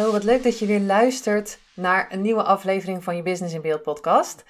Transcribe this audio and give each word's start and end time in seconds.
Hallo, 0.00 0.14
wat 0.14 0.24
leuk 0.24 0.42
dat 0.42 0.58
je 0.58 0.66
weer 0.66 0.80
luistert 0.80 1.58
naar 1.74 2.12
een 2.12 2.20
nieuwe 2.20 2.42
aflevering 2.42 3.04
van 3.04 3.16
je 3.16 3.22
Business 3.22 3.54
in 3.54 3.60
Beeld 3.60 3.82
podcast. 3.82 4.44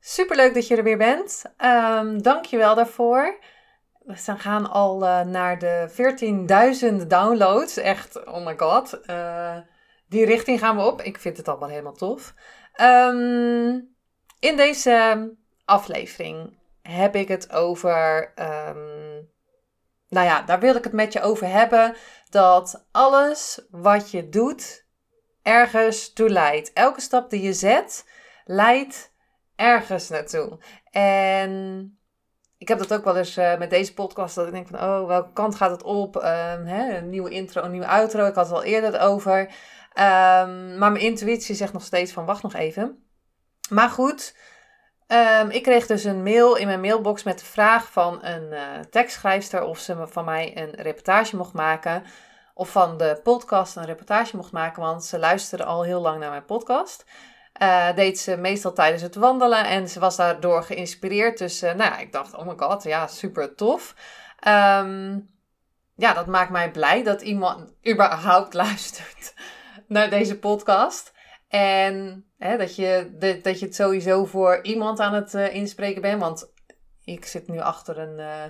Super 0.00 0.36
leuk 0.36 0.54
dat 0.54 0.66
je 0.66 0.76
er 0.76 0.82
weer 0.82 0.96
bent. 0.96 1.42
Um, 1.58 2.22
Dank 2.22 2.44
je 2.44 2.56
wel 2.56 2.74
daarvoor. 2.74 3.38
We 3.98 4.14
gaan 4.16 4.70
al 4.70 5.02
uh, 5.02 5.20
naar 5.20 5.58
de 5.58 5.88
14.000 7.02 7.06
downloads. 7.06 7.76
Echt, 7.76 8.24
oh 8.26 8.44
my 8.44 8.54
god. 8.56 9.00
Uh, 9.06 9.56
die 10.08 10.24
richting 10.24 10.58
gaan 10.58 10.76
we 10.76 10.82
op. 10.82 11.02
Ik 11.02 11.18
vind 11.18 11.36
het 11.36 11.48
allemaal 11.48 11.68
helemaal 11.68 11.92
tof. 11.92 12.34
Um, 12.80 13.94
in 14.38 14.56
deze 14.56 15.28
aflevering 15.64 16.58
heb 16.82 17.14
ik 17.14 17.28
het 17.28 17.52
over. 17.52 18.32
Um, 18.68 19.28
nou 20.10 20.26
ja, 20.26 20.42
daar 20.42 20.60
wil 20.60 20.74
ik 20.74 20.84
het 20.84 20.92
met 20.92 21.12
je 21.12 21.20
over 21.20 21.46
hebben 21.46 21.94
dat 22.28 22.86
alles 22.90 23.66
wat 23.70 24.10
je 24.10 24.28
doet 24.28 24.86
ergens 25.42 26.12
toe 26.12 26.28
leidt. 26.28 26.72
Elke 26.72 27.00
stap 27.00 27.30
die 27.30 27.42
je 27.42 27.52
zet 27.52 28.08
leidt 28.44 29.12
ergens 29.56 30.08
naartoe. 30.08 30.58
En 30.90 31.50
ik 32.58 32.68
heb 32.68 32.78
dat 32.78 32.94
ook 32.94 33.04
wel 33.04 33.16
eens 33.16 33.38
uh, 33.38 33.58
met 33.58 33.70
deze 33.70 33.94
podcast, 33.94 34.34
dat 34.34 34.46
ik 34.46 34.52
denk 34.52 34.68
van, 34.68 34.80
oh, 34.80 35.06
welke 35.06 35.32
kant 35.32 35.54
gaat 35.54 35.70
het 35.70 35.82
op? 35.82 36.16
Um, 36.16 36.22
hè, 36.66 36.96
een 36.96 37.08
nieuwe 37.08 37.30
intro, 37.30 37.62
een 37.62 37.70
nieuwe 37.70 37.86
outro. 37.86 38.26
Ik 38.26 38.34
had 38.34 38.46
het 38.46 38.54
al 38.54 38.62
eerder 38.62 39.00
over. 39.00 39.38
Um, 39.38 40.78
maar 40.78 40.92
mijn 40.92 40.96
intuïtie 40.96 41.54
zegt 41.54 41.72
nog 41.72 41.84
steeds 41.84 42.12
van, 42.12 42.24
wacht 42.24 42.42
nog 42.42 42.54
even. 42.54 43.04
Maar 43.68 43.88
goed, 43.88 44.36
Um, 45.12 45.50
ik 45.50 45.62
kreeg 45.62 45.86
dus 45.86 46.04
een 46.04 46.22
mail 46.22 46.56
in 46.56 46.66
mijn 46.66 46.80
mailbox 46.80 47.22
met 47.22 47.38
de 47.38 47.44
vraag 47.44 47.92
van 47.92 48.24
een 48.24 48.52
uh, 48.52 48.60
tekstschrijfster 48.90 49.62
of 49.62 49.78
ze 49.78 50.06
van 50.06 50.24
mij 50.24 50.56
een 50.56 50.70
reportage 50.70 51.36
mocht 51.36 51.52
maken. 51.52 52.04
Of 52.54 52.70
van 52.70 52.96
de 52.96 53.20
podcast 53.22 53.76
een 53.76 53.84
reportage 53.84 54.36
mocht 54.36 54.52
maken, 54.52 54.82
want 54.82 55.04
ze 55.04 55.18
luisterde 55.18 55.64
al 55.64 55.82
heel 55.82 56.00
lang 56.00 56.20
naar 56.20 56.30
mijn 56.30 56.44
podcast. 56.44 57.04
Uh, 57.62 57.94
deed 57.94 58.18
ze 58.18 58.36
meestal 58.36 58.72
tijdens 58.72 59.02
het 59.02 59.14
wandelen 59.14 59.64
en 59.64 59.88
ze 59.88 60.00
was 60.00 60.16
daardoor 60.16 60.62
geïnspireerd. 60.62 61.38
Dus 61.38 61.62
uh, 61.62 61.72
nou 61.72 61.90
ja, 61.90 61.98
ik 61.98 62.12
dacht, 62.12 62.36
oh 62.36 62.46
my 62.46 62.54
god, 62.56 62.82
ja, 62.82 63.06
super 63.06 63.54
tof. 63.54 63.94
Um, 64.48 65.30
ja, 65.94 66.14
dat 66.14 66.26
maakt 66.26 66.50
mij 66.50 66.70
blij 66.70 67.02
dat 67.02 67.22
iemand 67.22 67.72
überhaupt 67.88 68.54
luistert 68.64 69.34
naar 69.86 70.10
deze 70.10 70.38
podcast. 70.38 71.12
En 71.50 72.24
hè, 72.38 72.56
dat, 72.56 72.76
je, 72.76 73.10
dat 73.42 73.58
je 73.58 73.66
het 73.66 73.74
sowieso 73.74 74.24
voor 74.24 74.62
iemand 74.62 75.00
aan 75.00 75.14
het 75.14 75.34
uh, 75.34 75.54
inspreken 75.54 76.02
bent. 76.02 76.20
Want 76.20 76.52
ik 77.04 77.24
zit 77.24 77.48
nu 77.48 77.58
achter 77.58 77.98
een. 77.98 78.18
Uh, 78.18 78.44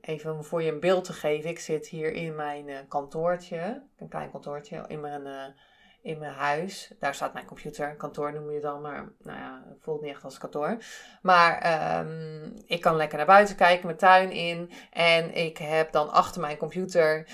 even 0.00 0.44
voor 0.44 0.62
je 0.62 0.72
een 0.72 0.80
beeld 0.80 1.04
te 1.04 1.12
geven. 1.12 1.50
Ik 1.50 1.58
zit 1.58 1.88
hier 1.88 2.12
in 2.12 2.34
mijn 2.34 2.68
uh, 2.68 2.76
kantoortje. 2.88 3.82
Een 3.98 4.08
klein 4.08 4.30
kantoortje 4.30 4.84
in 4.86 5.00
mijn, 5.00 5.54
in 6.02 6.18
mijn 6.18 6.32
huis. 6.32 6.92
Daar 6.98 7.14
staat 7.14 7.32
mijn 7.32 7.46
computer. 7.46 7.96
Kantoor 7.96 8.32
noem 8.32 8.50
je 8.50 8.60
dan, 8.60 8.80
maar 8.80 9.12
nou 9.18 9.38
ja, 9.38 9.64
het 9.68 9.82
voelt 9.82 10.00
niet 10.00 10.10
echt 10.10 10.24
als 10.24 10.38
kantoor. 10.38 10.76
Maar 11.22 11.54
um, 11.98 12.52
ik 12.66 12.80
kan 12.80 12.96
lekker 12.96 13.16
naar 13.16 13.26
buiten 13.26 13.56
kijken, 13.56 13.86
mijn 13.86 13.98
tuin 13.98 14.30
in. 14.30 14.70
En 14.90 15.34
ik 15.34 15.58
heb 15.58 15.92
dan 15.92 16.10
achter 16.10 16.40
mijn 16.40 16.56
computer 16.56 17.28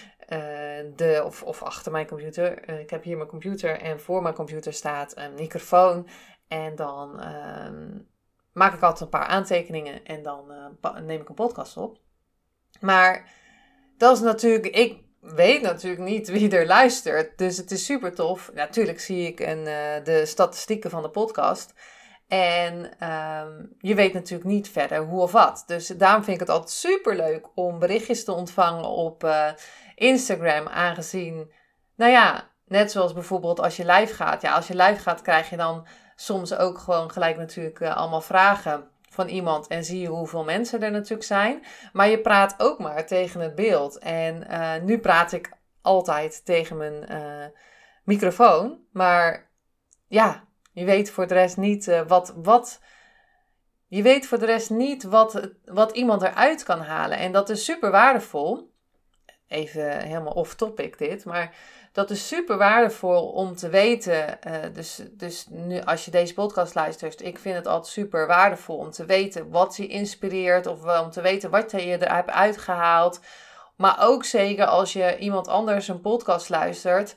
de, 0.97 1.22
of, 1.25 1.43
of 1.43 1.62
achter 1.62 1.93
mijn 1.93 2.06
computer. 2.06 2.71
Uh, 2.71 2.81
ik 2.81 2.91
heb 2.91 3.03
hier 3.03 3.16
mijn 3.16 3.28
computer 3.28 3.81
en 3.81 4.00
voor 4.00 4.22
mijn 4.22 4.34
computer 4.34 4.72
staat 4.72 5.16
een 5.16 5.34
microfoon. 5.34 6.09
En 6.49 6.75
dan 6.75 7.21
uh, 7.21 7.69
maak 8.53 8.75
ik 8.75 8.83
altijd 8.83 9.00
een 9.00 9.19
paar 9.19 9.27
aantekeningen 9.27 10.05
en 10.05 10.22
dan 10.22 10.53
eh, 10.81 10.97
neem 10.97 11.21
ik 11.21 11.28
een 11.28 11.34
podcast 11.34 11.77
op. 11.77 11.99
Maar 12.81 13.33
dat 13.97 14.16
is 14.16 14.22
natuurlijk, 14.22 14.77
ik 14.77 15.00
weet 15.21 15.62
natuurlijk 15.62 16.03
niet 16.03 16.28
wie 16.28 16.56
er 16.56 16.66
luistert. 16.66 17.39
Dus 17.39 17.56
het 17.56 17.71
is 17.71 17.84
super 17.84 18.15
tof. 18.15 18.50
Natuurlijk 18.54 19.00
zie 19.00 19.27
ik 19.27 19.41
een, 19.41 19.65
de 20.04 20.22
statistieken 20.25 20.91
van 20.91 21.03
de 21.03 21.10
podcast. 21.10 21.75
En 22.32 22.75
um, 23.09 23.76
je 23.78 23.94
weet 23.94 24.12
natuurlijk 24.12 24.50
niet 24.50 24.69
verder 24.69 24.98
hoe 24.98 25.20
of 25.20 25.32
wat. 25.32 25.65
Dus 25.66 25.87
daarom 25.87 26.25
vind 26.25 26.34
ik 26.34 26.47
het 26.47 26.50
altijd 26.50 26.70
super 26.70 27.16
leuk 27.16 27.47
om 27.54 27.78
berichtjes 27.78 28.25
te 28.25 28.32
ontvangen 28.32 28.84
op 28.84 29.25
uh, 29.25 29.48
Instagram. 29.94 30.69
Aangezien, 30.69 31.53
nou 31.97 32.10
ja, 32.10 32.48
net 32.66 32.92
zoals 32.92 33.12
bijvoorbeeld 33.12 33.60
als 33.60 33.76
je 33.76 33.87
live 33.87 34.15
gaat. 34.15 34.42
Ja, 34.42 34.54
als 34.54 34.66
je 34.66 34.76
live 34.76 35.00
gaat 35.00 35.22
krijg 35.22 35.50
je 35.50 35.56
dan 35.56 35.87
soms 36.16 36.54
ook 36.54 36.78
gewoon 36.78 37.10
gelijk 37.10 37.37
natuurlijk 37.37 37.81
uh, 37.81 37.97
allemaal 37.97 38.21
vragen 38.21 38.91
van 39.09 39.28
iemand. 39.28 39.66
En 39.66 39.84
zie 39.84 40.00
je 40.00 40.09
hoeveel 40.09 40.44
mensen 40.44 40.82
er 40.82 40.91
natuurlijk 40.91 41.28
zijn. 41.28 41.65
Maar 41.92 42.09
je 42.09 42.21
praat 42.21 42.54
ook 42.59 42.78
maar 42.78 43.06
tegen 43.06 43.41
het 43.41 43.54
beeld. 43.54 43.98
En 43.98 44.47
uh, 44.50 44.75
nu 44.82 44.98
praat 44.98 45.32
ik 45.32 45.53
altijd 45.82 46.44
tegen 46.44 46.76
mijn 46.76 47.06
microfoon. 48.04 48.78
Maar 48.92 49.50
ja, 50.06 50.44
je 50.72 50.84
weet 50.84 51.10
voor 51.10 51.27
de 51.27 51.34
rest 51.34 51.56
niet 51.56 51.87
uh, 51.87 52.00
wat, 52.06 52.34
wat. 52.37 52.81
Je 53.87 54.03
weet 54.03 54.27
voor 54.27 54.38
de 54.38 54.47
rest 54.47 54.71
niet 54.71 55.03
wat, 55.03 55.50
wat 55.65 55.93
iemand 55.93 56.22
eruit 56.22 56.62
kan 56.62 56.81
halen. 56.81 57.19
En 57.19 57.33
dat 57.33 57.49
is 57.49 57.65
super 57.65 57.91
waardevol. 57.91 58.71
Even 59.49 60.00
helemaal 60.00 60.33
off 60.33 60.55
topic 60.55 60.99
dit. 60.99 61.25
Maar 61.25 61.55
dat 61.93 62.10
is 62.10 62.28
super 62.28 62.56
waardevol 62.56 63.28
om 63.28 63.56
te 63.56 63.69
weten. 63.69 64.38
Uh, 64.47 64.55
dus, 64.72 65.03
dus 65.10 65.47
nu 65.50 65.81
als 65.81 66.05
je 66.05 66.10
deze 66.10 66.34
podcast 66.34 66.75
luistert. 66.75 67.22
Ik 67.22 67.39
vind 67.39 67.56
het 67.56 67.66
altijd 67.66 67.93
super 67.93 68.27
waardevol 68.27 68.77
om 68.77 68.91
te 68.91 69.04
weten 69.04 69.50
wat 69.50 69.77
je 69.77 69.87
inspireert. 69.87 70.66
Of 70.66 71.00
om 71.00 71.10
te 71.10 71.21
weten 71.21 71.50
wat 71.50 71.71
je 71.71 71.78
er 71.78 72.15
hebt 72.15 72.31
uitgehaald. 72.31 73.21
Maar 73.77 73.97
ook 74.00 74.25
zeker 74.25 74.66
als 74.66 74.93
je 74.93 75.19
iemand 75.19 75.49
anders 75.49 75.89
een 75.89 76.00
podcast 76.00 76.49
luistert 76.49 77.16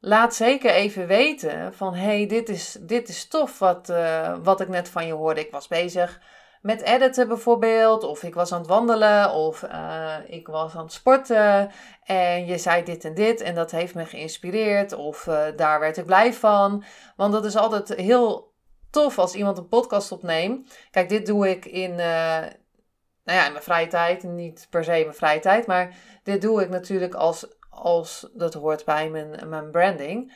laat 0.00 0.34
zeker 0.34 0.70
even 0.70 1.06
weten 1.06 1.74
van 1.74 1.94
hey, 1.94 2.26
dit 2.26 2.48
is, 2.48 2.76
dit 2.80 3.08
is 3.08 3.28
tof 3.28 3.58
wat, 3.58 3.88
uh, 3.88 4.36
wat 4.42 4.60
ik 4.60 4.68
net 4.68 4.88
van 4.88 5.06
je 5.06 5.12
hoorde. 5.12 5.40
Ik 5.40 5.50
was 5.50 5.68
bezig 5.68 6.20
met 6.62 6.82
editen 6.82 7.28
bijvoorbeeld, 7.28 8.04
of 8.04 8.22
ik 8.22 8.34
was 8.34 8.52
aan 8.52 8.58
het 8.58 8.68
wandelen, 8.68 9.32
of 9.32 9.62
uh, 9.62 10.14
ik 10.26 10.46
was 10.46 10.74
aan 10.74 10.82
het 10.82 10.92
sporten 10.92 11.70
en 12.04 12.46
je 12.46 12.58
zei 12.58 12.82
dit 12.82 13.04
en 13.04 13.14
dit 13.14 13.40
en 13.40 13.54
dat 13.54 13.70
heeft 13.70 13.94
me 13.94 14.04
geïnspireerd, 14.04 14.92
of 14.92 15.26
uh, 15.26 15.44
daar 15.56 15.80
werd 15.80 15.96
ik 15.96 16.06
blij 16.06 16.32
van. 16.32 16.84
Want 17.16 17.32
dat 17.32 17.44
is 17.44 17.56
altijd 17.56 17.94
heel 17.94 18.52
tof 18.90 19.18
als 19.18 19.34
iemand 19.34 19.58
een 19.58 19.68
podcast 19.68 20.12
opneemt. 20.12 20.78
Kijk, 20.90 21.08
dit 21.08 21.26
doe 21.26 21.50
ik 21.50 21.64
in, 21.64 21.94
nou 21.94 23.38
ja, 23.38 23.46
in 23.46 23.52
mijn 23.52 23.64
vrije 23.64 23.86
tijd, 23.86 24.22
niet 24.22 24.66
per 24.70 24.84
se 24.84 24.90
mijn 24.90 25.14
vrije 25.14 25.40
tijd, 25.40 25.66
maar 25.66 25.94
dit 26.22 26.42
doe 26.42 26.62
ik 26.62 26.68
natuurlijk 26.68 27.14
als 27.14 27.46
als 27.70 28.28
dat 28.32 28.54
hoort 28.54 28.84
bij 28.84 29.10
mijn, 29.10 29.48
mijn 29.48 29.70
branding. 29.70 30.32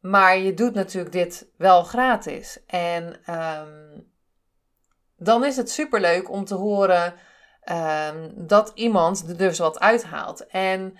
Maar 0.00 0.38
je 0.38 0.54
doet 0.54 0.74
natuurlijk 0.74 1.12
dit 1.12 1.50
wel 1.56 1.82
gratis. 1.82 2.64
En 2.66 3.34
um, 3.34 4.12
dan 5.16 5.44
is 5.44 5.56
het 5.56 5.70
superleuk 5.70 6.30
om 6.30 6.44
te 6.44 6.54
horen 6.54 7.14
um, 7.64 8.32
dat 8.46 8.72
iemand 8.74 9.28
er 9.28 9.36
dus 9.36 9.58
wat 9.58 9.80
uithaalt. 9.80 10.46
En 10.46 10.98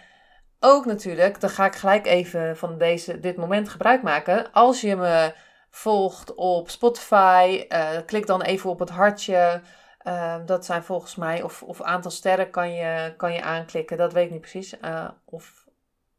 ook 0.61 0.87
natuurlijk, 0.87 1.41
dan 1.41 1.51
ga 1.51 1.65
ik 1.65 1.75
gelijk 1.75 2.07
even 2.07 2.57
van 2.57 2.79
deze, 2.79 3.21
dit 3.21 3.37
moment 3.37 3.69
gebruik 3.69 4.03
maken. 4.03 4.53
Als 4.53 4.81
je 4.81 4.97
me 4.97 5.35
volgt 5.71 6.35
op 6.35 6.71
Spotify, 6.71 7.65
uh, 7.69 7.89
klik 8.07 8.27
dan 8.27 8.43
even 8.43 8.71
op 8.71 8.79
het 8.79 8.91
hartje. 8.91 9.61
Uh, 10.07 10.37
dat 10.47 10.65
zijn 10.65 10.83
volgens 10.83 11.17
mij, 11.17 11.43
of, 11.43 11.63
of 11.63 11.83
aantal 11.83 12.11
sterren 12.11 12.51
kan 12.51 12.73
je, 12.73 13.15
kan 13.17 13.33
je 13.33 13.43
aanklikken. 13.43 13.97
Dat 13.97 14.13
weet 14.13 14.25
ik 14.25 14.31
niet 14.31 14.41
precies. 14.41 14.75
Uh, 14.85 15.09
of 15.25 15.69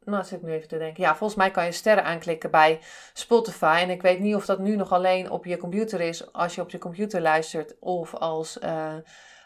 nou, 0.06 0.24
zit 0.24 0.40
ik 0.40 0.46
nu 0.46 0.52
even 0.52 0.68
te 0.68 0.78
denken. 0.78 1.04
Ja, 1.04 1.16
volgens 1.16 1.40
mij 1.40 1.52
kan 1.52 1.66
je 1.66 1.72
sterren 1.72 2.04
aanklikken 2.04 2.52
bij 2.52 2.80
Spotify. 3.14 3.78
En 3.82 3.90
ik 3.90 4.02
weet 4.02 4.20
niet 4.20 4.36
of 4.36 4.46
dat 4.46 4.60
nu 4.60 4.76
nog 4.76 4.92
alleen 4.92 5.30
op 5.30 5.46
je 5.46 5.58
computer 5.58 6.02
is 6.02 6.34
als 6.34 6.56
je 6.56 6.62
op 6.62 6.70
je 6.70 6.78
computer 6.78 7.22
luistert 7.22 7.76
of 7.80 8.16
als 8.16 8.58
uh, 8.64 8.94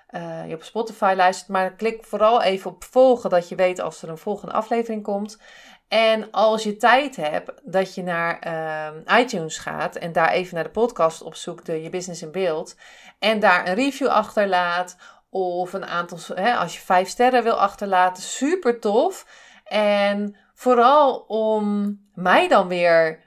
uh, 0.09 0.47
je 0.47 0.55
op 0.55 0.63
Spotify 0.63 1.13
luistert. 1.17 1.49
Maar 1.49 1.73
klik 1.73 2.03
vooral 2.03 2.41
even 2.41 2.71
op 2.71 2.83
volgen, 2.83 3.29
dat 3.29 3.49
je 3.49 3.55
weet 3.55 3.79
als 3.79 4.01
er 4.01 4.09
een 4.09 4.17
volgende 4.17 4.53
aflevering 4.53 5.03
komt. 5.03 5.39
En 5.87 6.31
als 6.31 6.63
je 6.63 6.77
tijd 6.77 7.15
hebt, 7.15 7.51
dat 7.63 7.95
je 7.95 8.03
naar 8.03 8.47
uh, 8.47 9.19
iTunes 9.19 9.57
gaat 9.57 9.95
en 9.95 10.11
daar 10.11 10.29
even 10.29 10.55
naar 10.55 10.63
de 10.63 10.69
podcast 10.69 11.21
opzoekt, 11.21 11.65
de 11.65 11.81
Je 11.81 11.89
Business 11.89 12.21
in 12.21 12.31
Beeld. 12.31 12.75
En 13.19 13.39
daar 13.39 13.67
een 13.67 13.75
review 13.75 14.07
achterlaat. 14.07 14.97
Of 15.29 15.73
een 15.73 15.85
aantal, 15.85 16.17
hè, 16.35 16.55
als 16.55 16.73
je 16.73 16.79
vijf 16.79 17.07
sterren 17.07 17.43
wil 17.43 17.59
achterlaten, 17.59 18.23
super 18.23 18.79
tof. 18.79 19.25
En 19.63 20.35
vooral 20.55 21.17
om 21.27 21.97
mij 22.13 22.47
dan 22.47 22.67
weer 22.67 23.23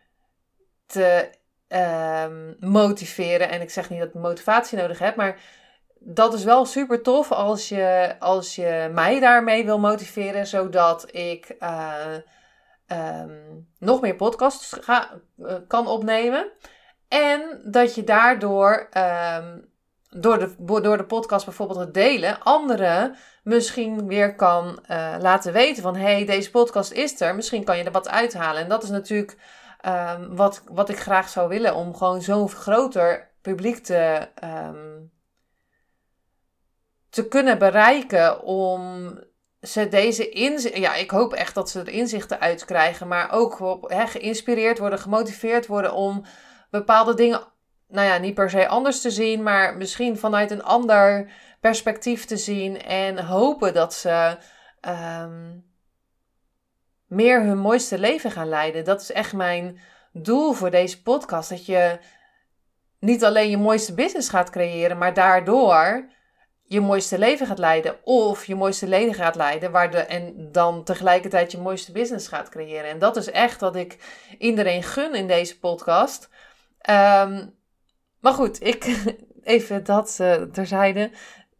te 0.87 1.31
um, 1.69 2.57
motiveren. 2.61 3.49
En 3.49 3.61
ik 3.61 3.71
zeg 3.71 3.91
niet 3.91 3.99
dat 3.99 4.09
ik 4.09 4.15
motivatie 4.15 4.79
nodig 4.79 4.99
heb, 4.99 5.17
maar 5.17 5.41
dat 5.99 6.35
is 6.35 6.45
wel 6.45 6.65
super 6.65 7.03
tof 7.03 7.33
als 7.33 7.69
je, 7.69 8.17
als 8.19 8.55
je 8.55 8.91
mij 8.93 9.21
daarmee 9.21 9.65
wil 9.65 9.79
motiveren, 9.79 10.47
zodat 10.47 11.15
ik 11.15 11.57
uh, 11.61 12.15
um, 12.87 13.69
nog 13.79 14.01
meer 14.01 14.15
podcasts 14.15 14.77
ga, 14.81 15.21
uh, 15.39 15.55
kan 15.67 15.87
opnemen. 15.87 16.53
En 17.09 17.61
dat 17.65 17.95
je 17.95 18.05
daardoor, 18.05 18.89
um, 19.39 19.71
door, 20.11 20.39
de, 20.39 20.55
door 20.59 20.97
de 20.97 21.07
podcast 21.07 21.45
bijvoorbeeld 21.45 21.79
te 21.79 21.91
delen, 21.91 22.43
anderen 22.43 23.17
misschien 23.49 24.07
weer 24.07 24.35
kan 24.35 24.79
uh, 24.91 25.15
laten 25.21 25.53
weten 25.53 25.83
van 25.83 25.97
hey, 25.97 26.25
deze 26.25 26.51
podcast 26.51 26.93
is 26.93 27.21
er, 27.21 27.35
misschien 27.35 27.65
kan 27.65 27.79
je 27.79 27.85
er 27.85 27.93
wat 27.93 28.09
uithalen. 28.09 28.63
En 28.63 28.69
dat 28.69 28.83
is 28.83 28.89
natuurlijk 28.89 29.37
um, 29.87 30.37
wat, 30.37 30.63
wat 30.71 30.89
ik 30.89 30.99
graag 30.99 31.29
zou 31.29 31.49
willen, 31.49 31.75
om 31.75 31.97
gewoon 31.97 32.23
zo'n 32.23 32.49
groter 32.49 33.31
publiek 33.43 33.79
te, 33.85 34.29
um, 34.45 35.11
te 37.11 37.29
kunnen 37.29 37.59
bereiken, 37.59 38.43
om 38.43 39.13
ze 39.61 39.89
deze 39.89 40.29
inzichten, 40.29 40.81
ja, 40.81 40.95
ik 40.95 41.11
hoop 41.11 41.33
echt 41.33 41.55
dat 41.55 41.71
ze 41.71 41.81
er 41.81 41.89
inzichten 41.89 42.41
uit 42.41 42.65
krijgen, 42.65 43.09
maar 43.09 43.33
ook 43.33 43.59
geïnspireerd 43.91 44.79
worden, 44.79 44.99
gemotiveerd 44.99 45.67
worden 45.67 45.93
om 45.93 46.25
bepaalde 46.71 47.15
dingen, 47.15 47.41
nou 47.89 48.07
ja, 48.07 48.19
niet 48.19 48.35
per 48.35 48.51
se 48.51 48.69
anders 48.69 49.01
te 49.01 49.11
zien, 49.11 49.43
maar 49.43 49.77
misschien 49.77 50.19
vanuit 50.19 50.51
een 50.51 50.63
ander 50.63 51.31
perspectief 51.61 52.25
te 52.25 52.37
zien 52.37 52.83
en 52.83 53.25
hopen 53.25 53.75
dat 53.75 53.95
ze 53.95 54.37
um, 54.81 55.65
meer 57.07 57.43
hun 57.43 57.59
mooiste 57.59 57.99
leven 57.99 58.31
gaan 58.31 58.49
leiden. 58.49 58.85
Dat 58.85 59.01
is 59.01 59.13
echt 59.13 59.33
mijn 59.33 59.81
doel 60.13 60.53
voor 60.53 60.71
deze 60.71 61.03
podcast. 61.03 61.49
Dat 61.49 61.67
je 61.67 61.99
niet 62.99 63.25
alleen 63.25 63.51
je 63.51 63.57
mooiste 63.57 63.95
business 63.95 64.29
gaat 64.29 64.51
creëren, 64.51 64.99
maar 64.99 65.15
daardoor 65.15 66.09
je 66.63 66.81
mooiste 66.81 67.19
leven 67.19 67.47
gaat 67.47 67.59
leiden. 67.59 67.97
Of 68.05 68.45
je 68.45 68.55
mooiste 68.55 68.87
leven 68.87 69.15
gaat 69.15 69.35
leiden 69.35 69.71
waar 69.71 69.91
de, 69.91 69.99
en 69.99 70.53
dan 70.53 70.85
tegelijkertijd 70.85 71.53
je 71.53 71.59
mooiste 71.59 71.93
business 71.93 72.29
gaat 72.29 72.49
creëren. 72.49 72.91
En 72.91 72.99
dat 72.99 73.17
is 73.17 73.31
echt 73.31 73.61
wat 73.61 73.77
ik 73.77 73.99
iedereen 74.39 74.83
gun 74.83 75.15
in 75.15 75.27
deze 75.27 75.59
podcast. 75.59 76.29
Um, 76.91 77.57
maar 78.21 78.33
goed, 78.33 78.63
ik, 78.63 79.05
even 79.43 79.85
dat 79.85 80.19
uh, 80.21 80.35
terzijde. 80.43 81.11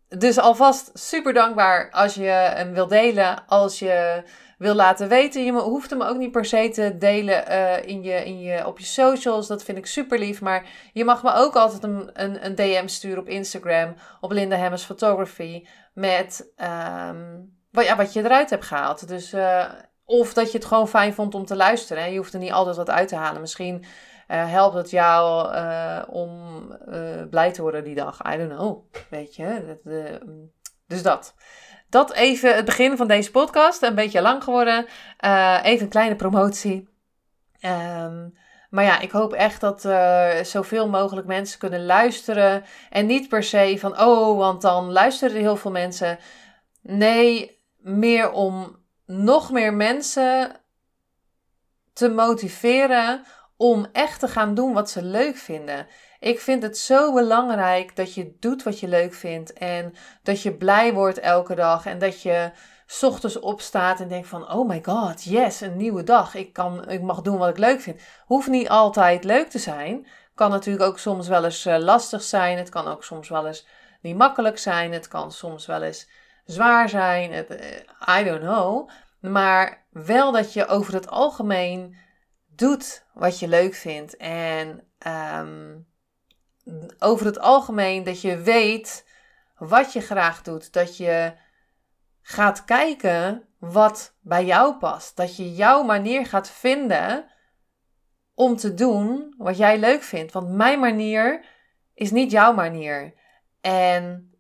Dus 0.09 0.39
alvast 0.39 0.91
super 0.95 1.33
dankbaar 1.33 1.91
als 1.91 2.15
je 2.15 2.23
hem 2.23 2.73
wil 2.73 2.87
delen. 2.87 3.47
Als 3.47 3.79
je 3.79 4.23
wil 4.59 4.75
laten 4.75 5.09
weten. 5.09 5.45
Je 5.45 5.53
hoeft 5.53 5.91
hem 5.91 6.03
ook 6.03 6.17
niet 6.17 6.31
per 6.31 6.45
se 6.45 6.69
te 6.69 6.99
delen 6.99 7.45
uh, 7.51 7.87
in 7.87 8.03
je, 8.03 8.25
in 8.25 8.41
je, 8.41 8.67
op 8.67 8.79
je 8.79 8.85
socials. 8.85 9.47
Dat 9.47 9.63
vind 9.63 9.79
ik 9.79 9.87
super 9.87 10.19
lief. 10.19 10.41
Maar 10.41 10.67
je 10.93 11.05
mag 11.05 11.23
me 11.23 11.33
ook 11.35 11.57
altijd 11.57 11.83
een, 11.83 12.11
een, 12.45 12.55
DM 12.55 12.87
sturen 12.87 13.19
op 13.19 13.29
Instagram. 13.29 13.95
Op 14.21 14.33
Linda 14.33 14.57
Hemmers 14.57 14.83
Photography. 14.83 15.67
Met 15.95 16.53
um, 17.09 17.57
wat, 17.71 17.85
ja, 17.85 17.97
wat 17.97 18.13
je 18.13 18.25
eruit 18.25 18.51
hebt 18.51 18.65
gehaald. 18.65 19.09
Dus, 19.09 19.33
uh, 19.33 19.65
of 20.05 20.35
dat 20.35 20.53
je 20.53 20.59
het 20.59 20.67
gewoon 20.67 20.89
fijn 20.89 21.15
vond 21.15 21.35
om 21.35 21.45
te 21.45 21.57
luisteren. 21.57 22.11
Je 22.13 22.19
hoeft 22.19 22.33
er 22.33 22.41
niet 22.41 22.53
altijd 22.53 22.77
wat 22.77 22.91
uit 22.91 23.09
te 23.09 23.17
halen. 23.17 23.41
Misschien 23.41 23.85
uh, 24.29 24.51
helpt 24.51 24.75
het 24.75 24.91
jou 24.91 25.55
uh, 25.55 26.03
om 26.07 26.31
blij 27.31 27.53
te 27.53 27.63
worden 27.63 27.85
die 27.85 27.95
dag. 27.95 28.21
I 28.35 28.37
don't 28.37 28.53
know. 28.53 28.85
Weet 29.11 29.37
je. 29.37 29.79
Dat, 29.83 30.21
dus 30.87 31.03
dat. 31.03 31.35
Dat 31.89 32.13
even 32.13 32.55
het 32.55 32.65
begin 32.65 32.97
van 32.97 33.09
deze 33.09 33.31
podcast. 33.31 33.83
Een 33.83 33.95
beetje 33.95 34.21
lang 34.21 34.45
geworden. 34.45 34.87
Even 35.63 35.85
een 35.85 35.89
kleine 35.89 36.17
promotie. 36.17 36.89
Um, 37.61 38.37
maar 38.71 38.85
ja, 38.85 39.01
ik 39.01 39.11
hoop 39.11 39.33
echt 39.33 39.61
dat 39.61 39.85
uh, 39.85 40.31
zoveel 40.43 40.89
mogelijk 40.89 41.27
mensen 41.27 41.59
kunnen 41.59 41.87
luisteren. 41.87 42.65
En 42.91 43.07
niet 43.07 43.29
per 43.29 43.43
se 43.43 43.77
van, 43.79 44.01
oh, 44.01 44.39
want 44.39 44.63
dan 44.63 44.93
luisteren 44.93 45.41
heel 45.41 45.57
veel 45.57 45.71
mensen. 45.71 46.19
Nee, 46.83 47.59
meer 47.77 48.31
om 48.31 48.77
nog 49.07 49.51
meer 49.51 49.75
mensen 49.75 50.53
te 51.93 52.09
motiveren 52.09 53.25
om 53.59 53.87
echt 53.93 54.21
te 54.21 54.29
gaan 54.29 54.55
doen 54.55 54.73
wat 54.73 54.91
ze 54.91 55.03
leuk 55.03 55.37
vinden. 55.37 55.87
Ik 56.21 56.41
vind 56.41 56.63
het 56.63 56.79
zo 56.79 57.13
belangrijk 57.13 57.97
dat 57.97 58.15
je 58.15 58.37
doet 58.41 58.63
wat 58.63 58.81
je 58.81 58.89
leuk 58.89 59.15
vindt 59.15 59.53
en 59.53 59.95
dat 60.23 60.43
je 60.43 60.55
blij 60.55 60.93
wordt 60.93 61.19
elke 61.19 61.55
dag 61.55 61.87
en 61.87 61.99
dat 61.99 62.23
je 62.23 62.51
ochtends 63.01 63.39
opstaat 63.39 64.01
en 64.01 64.09
denkt 64.09 64.29
van 64.29 64.53
oh 64.53 64.69
my 64.69 64.83
god, 64.85 65.25
yes, 65.25 65.61
een 65.61 65.77
nieuwe 65.77 66.03
dag. 66.03 66.35
Ik, 66.35 66.53
kan, 66.53 66.89
ik 66.89 67.03
mag 67.03 67.21
doen 67.21 67.39
wat 67.39 67.49
ik 67.49 67.59
leuk 67.59 67.81
vind. 67.81 68.01
Hoeft 68.27 68.49
niet 68.49 68.69
altijd 68.69 69.25
leuk 69.25 69.49
te 69.49 69.59
zijn. 69.59 70.07
Kan 70.35 70.51
natuurlijk 70.51 70.85
ook 70.85 70.99
soms 70.99 71.29
wel 71.29 71.45
eens 71.45 71.67
uh, 71.67 71.77
lastig 71.79 72.23
zijn. 72.23 72.59
Het 72.59 72.69
kan 72.69 72.87
ook 72.87 73.05
soms 73.05 73.29
wel 73.29 73.47
eens 73.47 73.67
niet 74.01 74.17
makkelijk 74.17 74.59
zijn. 74.59 74.93
Het 74.93 75.09
kan 75.09 75.33
soms 75.33 75.67
wel 75.67 75.83
eens 75.83 76.09
zwaar 76.45 76.89
zijn. 76.89 77.33
Uh, 77.33 78.19
I 78.21 78.25
don't 78.25 78.41
know. 78.41 78.89
Maar 79.21 79.85
wel 79.91 80.33
dat 80.33 80.53
je 80.53 80.67
over 80.67 80.95
het 80.95 81.09
algemeen 81.09 81.97
doet 82.59 83.07
wat 83.15 83.39
je 83.39 83.49
leuk 83.49 83.75
vindt. 83.75 84.17
En 84.17 84.87
um, 85.07 85.87
over 86.99 87.27
het 87.27 87.39
algemeen 87.39 88.05
dat 88.05 88.21
je 88.21 88.37
weet 88.37 89.07
wat 89.59 89.93
je 89.93 90.01
graag 90.01 90.43
doet. 90.43 90.73
Dat 90.73 90.97
je 90.97 91.33
gaat 92.23 92.65
kijken 92.65 93.49
wat 93.59 94.17
bij 94.21 94.45
jou 94.45 94.75
past. 94.75 95.17
Dat 95.17 95.37
je 95.37 95.55
jouw 95.55 95.83
manier 95.83 96.27
gaat 96.27 96.51
vinden 96.51 97.27
om 98.35 98.57
te 98.57 98.75
doen 98.75 99.35
wat 99.37 99.57
jij 99.57 99.79
leuk 99.79 100.03
vindt. 100.03 100.33
Want 100.33 100.49
mijn 100.49 100.81
manier 100.81 101.45
is 101.95 102.11
niet 102.11 102.31
jouw 102.31 102.53
manier. 102.53 103.15
En 103.61 104.33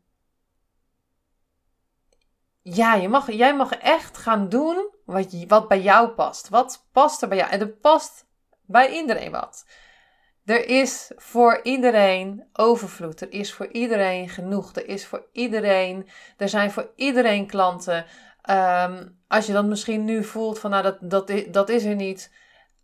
ja, 2.74 2.94
je 2.94 3.08
mag, 3.08 3.32
jij 3.32 3.56
mag 3.56 3.72
echt 3.72 4.18
gaan 4.18 4.48
doen 4.48 4.88
wat, 5.04 5.44
wat 5.48 5.68
bij 5.68 5.80
jou 5.80 6.08
past. 6.08 6.48
Wat 6.48 6.86
past 6.92 7.22
er 7.22 7.28
bij 7.28 7.38
jou? 7.38 7.50
En 7.50 7.60
er 7.60 7.68
past 7.68 8.26
bij 8.66 8.90
iedereen 8.90 9.30
wat. 9.30 9.64
Er 10.44 10.68
is 10.68 11.12
voor 11.16 11.60
iedereen 11.62 12.48
overvloed. 12.52 13.20
Er 13.20 13.32
is 13.32 13.52
voor 13.52 13.66
iedereen 13.66 14.28
genoeg. 14.28 14.74
Er 14.74 14.88
is 14.88 15.06
voor 15.06 15.26
iedereen. 15.32 16.08
Er 16.36 16.48
zijn 16.48 16.70
voor 16.70 16.90
iedereen 16.96 17.46
klanten. 17.46 18.04
Um, 18.50 19.18
als 19.28 19.46
je 19.46 19.52
dat 19.52 19.64
misschien 19.64 20.04
nu 20.04 20.24
voelt 20.24 20.58
van 20.58 20.70
nou 20.70 20.82
dat, 20.82 20.96
dat, 21.00 21.32
dat 21.50 21.68
is 21.68 21.84
er 21.84 21.94
niet. 21.94 22.32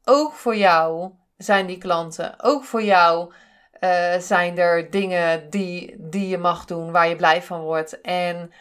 Ook 0.05 0.33
voor 0.33 0.57
jou 0.57 1.11
zijn 1.37 1.67
die 1.67 1.79
klanten. 1.79 2.35
Ook 2.43 2.65
voor 2.65 2.83
jou 2.83 3.33
uh, 3.81 4.19
zijn 4.19 4.59
er 4.59 4.91
dingen 4.91 5.51
die, 5.51 5.95
die 5.99 6.29
je 6.29 6.39
mag 6.39 6.65
doen 6.65 6.93
waar 6.93 7.09
je 7.09 7.17
blij 7.17 7.43
van 7.43 7.61
wordt. 7.61 8.01
En 8.01 8.53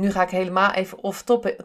nu 0.00 0.10
ga 0.10 0.22
ik 0.22 0.30
helemaal 0.30 0.72
even 0.72 1.02
off 1.02 1.22
topic. 1.22 1.60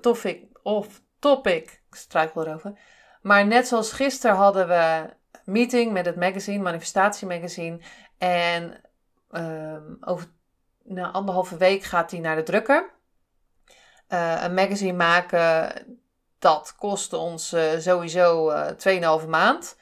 off 0.63 1.01
topic. 1.20 1.82
Ik 1.89 1.96
struikel 1.96 2.46
erover. 2.46 2.80
Maar 3.22 3.46
net 3.46 3.68
zoals 3.68 3.92
gisteren 3.92 4.36
hadden 4.36 4.68
we 4.68 5.10
meeting 5.46 5.92
met 5.92 6.06
het 6.06 6.15
magazine, 6.15 6.63
Manifestatie 6.63 7.27
Magazine. 7.27 7.80
En 8.18 8.82
um, 9.32 9.98
over 10.01 10.27
na 10.84 11.12
anderhalve 11.12 11.58
week 11.58 11.84
gaat 11.84 12.12
hij 12.12 12.20
naar 12.20 12.36
de 12.36 12.44
drukker. 12.44 12.94
Uh, 14.10 14.44
een 14.44 14.54
magazine 14.54 14.98
maken, 14.98 15.74
dat 16.39 16.75
kostte 16.75 17.18
ons 17.18 17.54
uh, 17.54 17.77
sowieso 17.77 18.51
uh, 18.51 19.22
2,5 19.22 19.27
maand. 19.27 19.77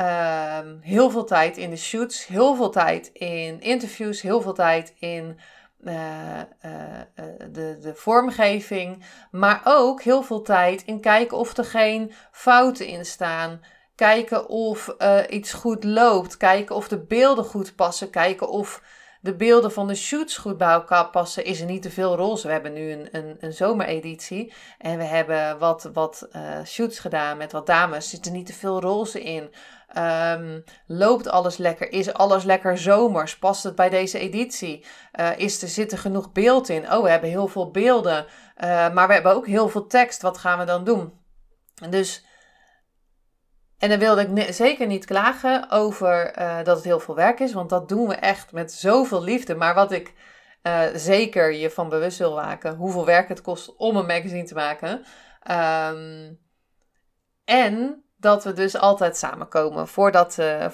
Uh, 0.00 0.58
heel 0.80 1.10
veel 1.10 1.24
tijd 1.24 1.56
in 1.56 1.70
de 1.70 1.76
shoots, 1.76 2.26
heel 2.26 2.54
veel 2.54 2.70
tijd 2.70 3.06
in 3.12 3.60
interviews, 3.60 4.20
heel 4.20 4.40
veel 4.40 4.52
tijd 4.52 4.94
in 4.98 5.38
uh, 5.84 6.40
de, 7.52 7.78
de 7.80 7.92
vormgeving, 7.94 9.04
maar 9.30 9.60
ook 9.64 10.02
heel 10.02 10.22
veel 10.22 10.42
tijd 10.42 10.82
in 10.82 11.00
kijken 11.00 11.36
of 11.36 11.56
er 11.56 11.64
geen 11.64 12.12
fouten 12.32 12.86
in 12.86 13.04
staan. 13.04 13.60
Kijken 13.94 14.48
of 14.48 14.96
iets 15.28 15.52
goed 15.52 15.84
loopt. 15.84 16.36
Kijken 16.36 16.76
of 16.76 16.88
de 16.88 16.98
beelden 16.98 17.44
goed 17.44 17.74
passen. 17.74 18.10
Kijken 18.10 18.48
of 18.48 18.82
de 19.26 19.34
beelden 19.34 19.72
van 19.72 19.86
de 19.86 19.94
shoots 19.94 20.36
goed 20.36 20.58
bij 20.58 20.68
elkaar 20.72 21.10
passen. 21.10 21.44
Is 21.44 21.60
er 21.60 21.66
niet 21.66 21.82
te 21.82 21.90
veel 21.90 22.16
roze? 22.16 22.46
We 22.46 22.52
hebben 22.52 22.72
nu 22.72 22.92
een, 22.92 23.08
een, 23.12 23.36
een 23.40 23.52
zomereditie. 23.52 24.52
En 24.78 24.98
we 24.98 25.04
hebben 25.04 25.58
wat, 25.58 25.90
wat 25.92 26.28
uh, 26.32 26.64
shoots 26.64 26.98
gedaan 26.98 27.36
met 27.36 27.52
wat 27.52 27.66
dames. 27.66 28.10
Zit 28.10 28.26
er 28.26 28.32
niet 28.32 28.46
te 28.46 28.52
veel 28.52 28.80
roze 28.80 29.22
in? 29.22 29.50
Um, 29.96 30.64
loopt 30.86 31.28
alles 31.28 31.56
lekker? 31.56 31.92
Is 31.92 32.12
alles 32.12 32.44
lekker 32.44 32.78
zomers? 32.78 33.38
Past 33.38 33.62
het 33.62 33.74
bij 33.74 33.88
deze 33.88 34.18
editie? 34.18 34.84
Uh, 35.20 35.38
is 35.38 35.62
er, 35.62 35.68
zit 35.68 35.92
er 35.92 35.98
genoeg 35.98 36.32
beeld 36.32 36.68
in? 36.68 36.92
Oh, 36.92 37.02
we 37.02 37.10
hebben 37.10 37.30
heel 37.30 37.48
veel 37.48 37.70
beelden. 37.70 38.26
maar 38.94 39.06
we 39.06 39.12
hebben 39.12 39.34
ook 39.34 39.46
heel 39.46 39.68
veel 39.68 39.86
tekst. 39.86 40.22
Wat 40.22 40.38
gaan 40.38 40.58
we 40.58 40.64
dan 40.64 40.84
doen? 40.84 41.12
Dus 41.90 42.25
en 43.78 43.88
dan 43.88 43.98
wilde 43.98 44.22
ik 44.22 44.54
zeker 44.54 44.86
niet 44.86 45.04
klagen 45.04 45.70
over 45.70 46.38
uh, 46.38 46.56
dat 46.62 46.76
het 46.76 46.84
heel 46.84 47.00
veel 47.00 47.14
werk 47.14 47.40
is, 47.40 47.52
want 47.52 47.70
dat 47.70 47.88
doen 47.88 48.08
we 48.08 48.14
echt 48.14 48.52
met 48.52 48.72
zoveel 48.72 49.22
liefde. 49.22 49.54
Maar 49.54 49.74
wat 49.74 49.92
ik 49.92 50.14
uh, 50.62 50.82
zeker 50.94 51.52
je 51.52 51.70
van 51.70 51.88
bewust 51.88 52.18
wil 52.18 52.34
maken, 52.34 52.76
hoeveel 52.76 53.04
werk 53.04 53.28
het 53.28 53.40
kost 53.40 53.76
om 53.76 53.96
een 53.96 54.06
magazine 54.06 54.44
te 54.44 54.54
maken. 54.54 55.04
Ehm, 55.42 56.32
en 57.44 58.04
dat 58.16 58.44
we 58.44 58.52
dus 58.52 58.76
altijd 58.76 59.16
samenkomen 59.16 59.88
voordat, 59.88 60.36
uh, 60.40 60.66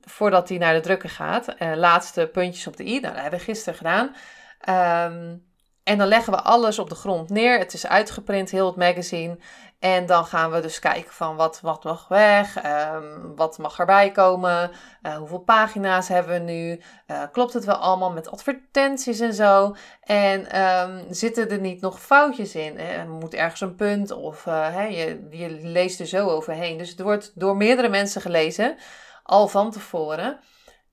voordat 0.00 0.48
hij 0.48 0.58
naar 0.58 0.74
de 0.74 0.80
drukker 0.80 1.10
gaat. 1.10 1.54
Laatste 1.74 2.28
puntjes 2.32 2.66
op 2.66 2.76
de 2.76 2.84
i. 2.84 3.00
Nou, 3.00 3.14
dat 3.14 3.22
hebben 3.22 3.38
we 3.38 3.44
gisteren 3.44 3.78
gedaan. 3.78 4.14
Ehm, 4.60 5.36
en 5.82 5.98
dan 5.98 6.08
leggen 6.08 6.32
we 6.32 6.42
alles 6.42 6.78
op 6.78 6.88
de 6.88 6.94
grond 6.94 7.30
neer. 7.30 7.58
Het 7.58 7.72
is 7.72 7.86
uitgeprint, 7.86 8.50
heel 8.50 8.66
het 8.66 8.76
magazine. 8.76 9.38
En 9.78 10.06
dan 10.06 10.24
gaan 10.24 10.50
we 10.50 10.60
dus 10.60 10.78
kijken 10.78 11.12
van 11.12 11.36
wat, 11.36 11.60
wat 11.60 11.84
mag 11.84 12.08
weg, 12.08 12.64
um, 12.64 13.36
wat 13.36 13.58
mag 13.58 13.78
erbij 13.78 14.10
komen, 14.10 14.70
uh, 15.02 15.16
hoeveel 15.16 15.38
pagina's 15.38 16.08
hebben 16.08 16.32
we 16.32 16.52
nu, 16.52 16.80
uh, 17.06 17.22
klopt 17.32 17.52
het 17.52 17.64
wel 17.64 17.74
allemaal 17.74 18.12
met 18.12 18.30
advertenties 18.30 19.20
en 19.20 19.34
zo. 19.34 19.74
En 20.00 20.60
um, 20.60 21.04
zitten 21.10 21.50
er 21.50 21.60
niet 21.60 21.80
nog 21.80 22.00
foutjes 22.00 22.54
in? 22.54 22.78
Er 22.78 23.08
moet 23.08 23.34
ergens 23.34 23.60
een 23.60 23.74
punt 23.74 24.10
of 24.10 24.44
je, 24.44 25.26
je 25.30 25.50
leest 25.50 26.00
er 26.00 26.06
zo 26.06 26.28
overheen. 26.28 26.78
Dus 26.78 26.90
het 26.90 27.00
wordt 27.00 27.32
door 27.34 27.56
meerdere 27.56 27.88
mensen 27.88 28.20
gelezen, 28.20 28.76
al 29.22 29.48
van 29.48 29.70
tevoren. 29.70 30.38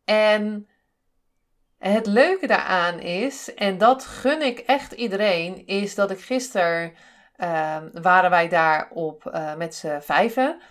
En 0.05 0.67
het 1.79 2.05
leuke 2.05 2.47
daaraan 2.47 2.99
is, 2.99 3.53
en 3.53 3.77
dat 3.77 4.05
gun 4.05 4.41
ik 4.41 4.59
echt 4.59 4.91
iedereen, 4.91 5.65
is 5.65 5.95
dat 5.95 6.11
ik 6.11 6.19
gisteren 6.19 6.93
uh, 7.37 7.77
waren 7.93 8.29
wij 8.29 8.47
daar 8.47 8.89
op 8.89 9.31
uh, 9.33 9.53
met 9.53 9.75
z'n 9.75 9.99
vijven. 9.99 10.61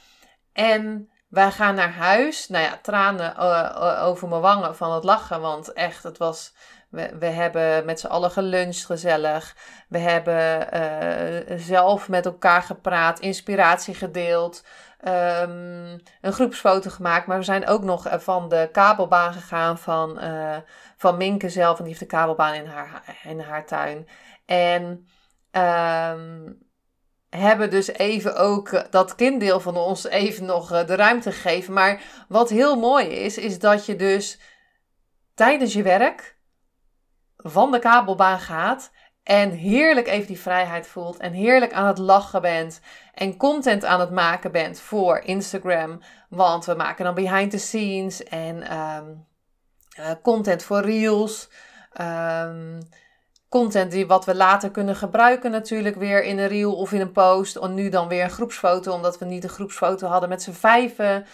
En 0.52 1.10
wij 1.28 1.50
gaan 1.50 1.74
naar 1.74 1.92
huis. 1.92 2.48
Nou 2.48 2.64
ja, 2.64 2.78
tranen 2.82 3.34
uh, 3.38 4.04
over 4.04 4.28
mijn 4.28 4.40
wangen 4.40 4.76
van 4.76 4.92
het 4.92 5.04
lachen. 5.04 5.40
Want 5.40 5.72
echt, 5.72 6.02
het 6.02 6.18
was. 6.18 6.54
We, 6.90 7.16
we 7.18 7.26
hebben 7.26 7.84
met 7.84 8.00
z'n 8.00 8.06
allen 8.06 8.30
geluncht 8.30 8.84
gezellig. 8.84 9.56
We 9.88 9.98
hebben 9.98 11.60
zelf 11.60 12.08
met 12.08 12.24
elkaar 12.24 12.62
gepraat, 12.62 13.20
inspiratie 13.20 13.94
gedeeld. 13.94 14.64
Um, 15.06 16.02
een 16.20 16.32
groepsfoto 16.32 16.90
gemaakt. 16.90 17.26
Maar 17.26 17.38
we 17.38 17.44
zijn 17.44 17.66
ook 17.66 17.82
nog 17.82 18.08
van 18.10 18.48
de 18.48 18.68
kabelbaan 18.72 19.32
gegaan 19.32 19.78
van, 19.78 20.20
van 20.96 21.16
Minke 21.16 21.48
zelf. 21.48 21.78
En 21.78 21.84
die 21.84 21.92
heeft 21.92 22.10
de 22.10 22.16
kabelbaan 22.16 22.54
in 22.54 22.66
haar, 22.66 23.18
in 23.22 23.40
haar 23.40 23.66
tuin. 23.66 24.08
En 24.46 25.06
Um, 25.56 26.66
hebben 27.28 27.70
dus 27.70 27.88
even 27.88 28.36
ook 28.36 28.68
eh, 28.68 28.84
dat 28.90 29.14
kinddeel 29.14 29.60
van 29.60 29.76
ons 29.76 30.04
even 30.04 30.44
nog 30.44 30.72
eh, 30.72 30.86
de 30.86 30.94
ruimte 30.94 31.32
gegeven. 31.32 31.72
Maar 31.72 32.02
wat 32.28 32.48
heel 32.48 32.76
mooi 32.76 33.06
is, 33.06 33.38
is 33.38 33.58
dat 33.58 33.86
je 33.86 33.96
dus 33.96 34.40
tijdens 35.34 35.72
je 35.72 35.82
werk 35.82 36.36
van 37.36 37.70
de 37.70 37.78
kabelbaan 37.78 38.40
gaat 38.40 38.90
en 39.26 39.50
heerlijk 39.50 40.06
even 40.06 40.26
die 40.26 40.40
vrijheid 40.40 40.86
voelt 40.86 41.16
en 41.16 41.32
heerlijk 41.32 41.72
aan 41.72 41.86
het 41.86 41.98
lachen 41.98 42.42
bent 42.42 42.80
en 43.14 43.36
content 43.36 43.84
aan 43.84 44.00
het 44.00 44.10
maken 44.10 44.52
bent 44.52 44.80
voor 44.80 45.18
Instagram. 45.18 46.00
Want 46.28 46.64
we 46.64 46.74
maken 46.74 47.04
dan 47.04 47.14
behind 47.14 47.50
the 47.50 47.58
scenes 47.58 48.24
en 48.24 48.78
um, 48.78 49.26
uh, 49.98 50.10
content 50.22 50.62
voor 50.62 50.80
reels. 50.80 51.48
Um, 52.00 52.78
content 53.48 53.90
die 53.90 54.06
wat 54.06 54.24
we 54.24 54.34
later 54.34 54.70
kunnen 54.70 54.96
gebruiken 54.96 55.50
natuurlijk 55.50 55.96
weer 55.96 56.24
in 56.24 56.38
een 56.38 56.48
reel 56.48 56.74
of 56.74 56.92
in 56.92 57.00
een 57.00 57.12
post. 57.12 57.56
En 57.56 57.74
nu 57.74 57.88
dan 57.88 58.08
weer 58.08 58.24
een 58.24 58.30
groepsfoto, 58.30 58.92
omdat 58.92 59.18
we 59.18 59.24
niet 59.24 59.44
een 59.44 59.50
groepsfoto 59.50 60.06
hadden 60.06 60.28
met 60.28 60.42
z'n 60.42 60.52
vijven. 60.52 61.26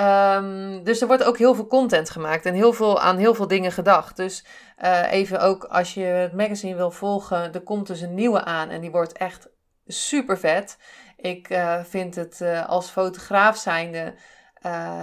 Um, 0.00 0.84
dus 0.84 1.00
er 1.00 1.06
wordt 1.06 1.24
ook 1.24 1.38
heel 1.38 1.54
veel 1.54 1.66
content 1.66 2.10
gemaakt 2.10 2.46
en 2.46 2.54
heel 2.54 2.72
veel, 2.72 3.00
aan 3.00 3.16
heel 3.16 3.34
veel 3.34 3.46
dingen 3.46 3.72
gedacht. 3.72 4.16
Dus 4.16 4.44
uh, 4.84 5.12
even 5.12 5.40
ook 5.40 5.64
als 5.64 5.94
je 5.94 6.04
het 6.04 6.32
magazine 6.32 6.76
wil 6.76 6.90
volgen, 6.90 7.52
er 7.52 7.62
komt 7.62 7.86
dus 7.86 8.00
een 8.00 8.14
nieuwe 8.14 8.44
aan 8.44 8.68
en 8.68 8.80
die 8.80 8.90
wordt 8.90 9.12
echt 9.12 9.48
super 9.86 10.38
vet. 10.38 10.78
Ik 11.16 11.50
uh, 11.50 11.80
vind 11.82 12.14
het 12.14 12.40
uh, 12.40 12.68
als 12.68 12.90
fotograaf 12.90 13.56
zijnde 13.56 14.14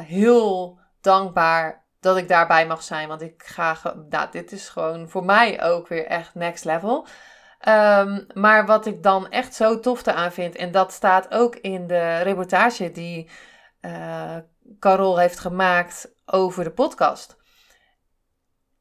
heel 0.05 0.79
dankbaar 1.01 1.86
dat 2.00 2.17
ik 2.17 2.27
daarbij 2.27 2.67
mag 2.67 2.84
zijn. 2.84 3.08
Want 3.08 3.22
ik 3.22 3.43
ga, 3.46 3.77
nou, 4.10 4.27
dit 4.31 4.51
is 4.51 4.69
gewoon 4.69 5.10
voor 5.10 5.25
mij 5.25 5.63
ook 5.63 5.88
weer 5.88 6.05
echt 6.05 6.36
next 6.36 6.65
level. 6.65 7.08
Um, 7.67 8.27
maar 8.34 8.65
wat 8.65 8.86
ik 8.86 9.03
dan 9.03 9.29
echt 9.29 9.55
zo 9.55 9.79
tof 9.79 10.08
aan 10.08 10.31
vind, 10.31 10.55
en 10.55 10.72
dat 10.72 10.93
staat 10.93 11.31
ook 11.31 11.55
in 11.55 11.88
de 11.88 12.17
reportage 12.17 12.91
die 12.91 13.29
Carol 14.80 15.18
heeft 15.18 15.40
gemaakt 15.40 16.14
over 16.26 16.64
de 16.64 16.72
podcast, 16.72 17.38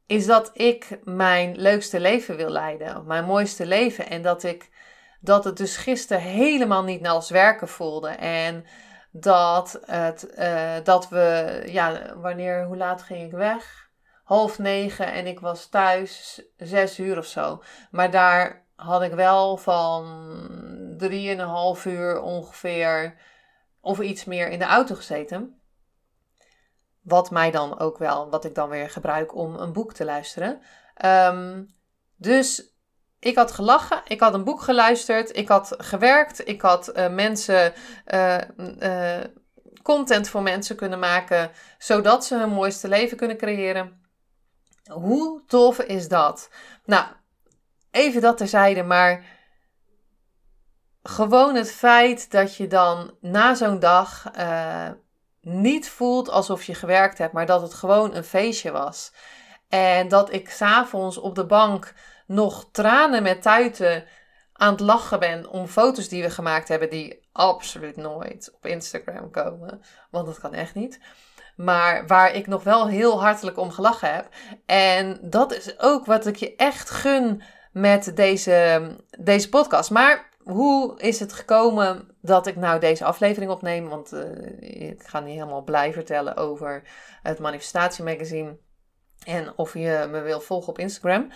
is 0.06 0.26
dat 0.26 0.50
ik 0.52 0.98
mijn 1.04 1.56
leukste 1.56 2.00
leven 2.00 2.36
wil 2.36 2.50
leiden, 2.50 3.06
mijn 3.06 3.24
mooiste 3.24 3.66
leven. 3.66 4.08
En 4.08 4.22
dat 4.22 4.42
ik 4.42 4.70
dat 5.20 5.44
het 5.44 5.56
dus 5.56 5.76
gisteren 5.76 6.22
helemaal 6.22 6.84
niet 6.84 7.06
als 7.06 7.30
werken 7.30 7.68
voelde. 7.68 8.08
En 8.08 8.64
dat, 9.10 9.80
het, 9.84 10.34
uh, 10.38 10.74
dat 10.84 11.08
we, 11.08 11.62
ja, 11.66 12.16
wanneer, 12.16 12.64
hoe 12.64 12.76
laat 12.76 13.02
ging 13.02 13.24
ik 13.24 13.32
weg? 13.32 13.88
Half 14.24 14.58
negen 14.58 15.12
en 15.12 15.26
ik 15.26 15.40
was 15.40 15.66
thuis 15.66 16.42
zes 16.56 16.98
uur 16.98 17.18
of 17.18 17.26
zo. 17.26 17.62
Maar 17.90 18.10
daar 18.10 18.66
had 18.76 19.02
ik 19.02 19.12
wel 19.12 19.56
van 19.56 20.94
drieënhalf 20.96 21.84
uur 21.84 22.20
ongeveer 22.20 23.16
of 23.80 24.00
iets 24.00 24.24
meer 24.24 24.48
in 24.48 24.58
de 24.58 24.64
auto 24.64 24.94
gezeten. 24.94 25.60
Wat 27.08 27.30
mij 27.30 27.50
dan 27.50 27.78
ook 27.78 27.98
wel, 27.98 28.30
wat 28.30 28.44
ik 28.44 28.54
dan 28.54 28.68
weer 28.68 28.90
gebruik 28.90 29.34
om 29.34 29.54
een 29.54 29.72
boek 29.72 29.92
te 29.92 30.04
luisteren. 30.04 30.60
Um, 31.04 31.76
dus 32.16 32.76
ik 33.18 33.36
had 33.36 33.52
gelachen, 33.52 34.02
ik 34.04 34.20
had 34.20 34.34
een 34.34 34.44
boek 34.44 34.62
geluisterd, 34.62 35.36
ik 35.36 35.48
had 35.48 35.74
gewerkt, 35.78 36.48
ik 36.48 36.60
had 36.60 36.96
uh, 36.96 37.08
mensen, 37.08 37.72
uh, 38.06 38.38
uh, 38.80 39.24
content 39.82 40.28
voor 40.28 40.42
mensen 40.42 40.76
kunnen 40.76 40.98
maken, 40.98 41.50
zodat 41.78 42.24
ze 42.24 42.36
hun 42.36 42.48
mooiste 42.48 42.88
leven 42.88 43.16
kunnen 43.16 43.36
creëren. 43.36 44.00
Hoe 44.92 45.42
tof 45.46 45.78
is 45.78 46.08
dat? 46.08 46.50
Nou, 46.84 47.06
even 47.90 48.20
dat 48.20 48.36
terzijde, 48.36 48.82
maar 48.82 49.24
gewoon 51.02 51.54
het 51.54 51.72
feit 51.72 52.30
dat 52.30 52.56
je 52.56 52.66
dan 52.66 53.14
na 53.20 53.54
zo'n 53.54 53.78
dag 53.78 54.30
niet 55.40 55.88
voelt 55.88 56.30
alsof 56.30 56.64
je 56.64 56.74
gewerkt 56.74 57.18
hebt, 57.18 57.32
maar 57.32 57.46
dat 57.46 57.62
het 57.62 57.74
gewoon 57.74 58.14
een 58.14 58.24
feestje 58.24 58.70
was. 58.70 59.12
En 59.68 60.08
dat 60.08 60.32
ik 60.32 60.50
s'avonds 60.50 61.18
op 61.18 61.34
de 61.34 61.46
bank 61.46 61.94
nog 62.26 62.68
tranen 62.72 63.22
met 63.22 63.42
tuiten 63.42 64.04
aan 64.52 64.72
het 64.72 64.80
lachen 64.80 65.18
ben 65.18 65.48
om 65.50 65.66
foto's 65.66 66.08
die 66.08 66.22
we 66.22 66.30
gemaakt 66.30 66.68
hebben, 66.68 66.90
die 66.90 67.28
absoluut 67.32 67.96
nooit 67.96 68.52
op 68.54 68.66
Instagram 68.66 69.30
komen. 69.30 69.82
Want 70.10 70.26
dat 70.26 70.40
kan 70.40 70.54
echt 70.54 70.74
niet. 70.74 71.00
Maar 71.56 72.06
waar 72.06 72.34
ik 72.34 72.46
nog 72.46 72.62
wel 72.62 72.88
heel 72.88 73.20
hartelijk 73.20 73.58
om 73.58 73.70
gelachen 73.70 74.14
heb. 74.14 74.28
En 74.66 75.18
dat 75.22 75.52
is 75.52 75.78
ook 75.78 76.06
wat 76.06 76.26
ik 76.26 76.36
je 76.36 76.56
echt 76.56 76.90
gun 76.90 77.42
met 77.72 78.16
deze, 78.16 78.96
deze 79.18 79.48
podcast. 79.48 79.90
Maar 79.90 80.27
hoe 80.48 81.00
is 81.00 81.20
het 81.20 81.32
gekomen 81.32 82.08
dat 82.20 82.46
ik 82.46 82.56
nou 82.56 82.80
deze 82.80 83.04
aflevering 83.04 83.50
opneem? 83.50 83.88
Want 83.88 84.12
uh, 84.12 84.92
ik 84.92 85.02
ga 85.02 85.20
niet 85.20 85.34
helemaal 85.34 85.62
blij 85.62 85.92
vertellen 85.92 86.36
over 86.36 86.82
het 87.22 87.38
Manifestatie 87.38 88.04
Magazine. 88.04 88.58
En 89.24 89.52
of 89.56 89.74
je 89.74 90.06
me 90.10 90.20
wil 90.20 90.40
volgen 90.40 90.68
op 90.68 90.78
Instagram. 90.78 91.30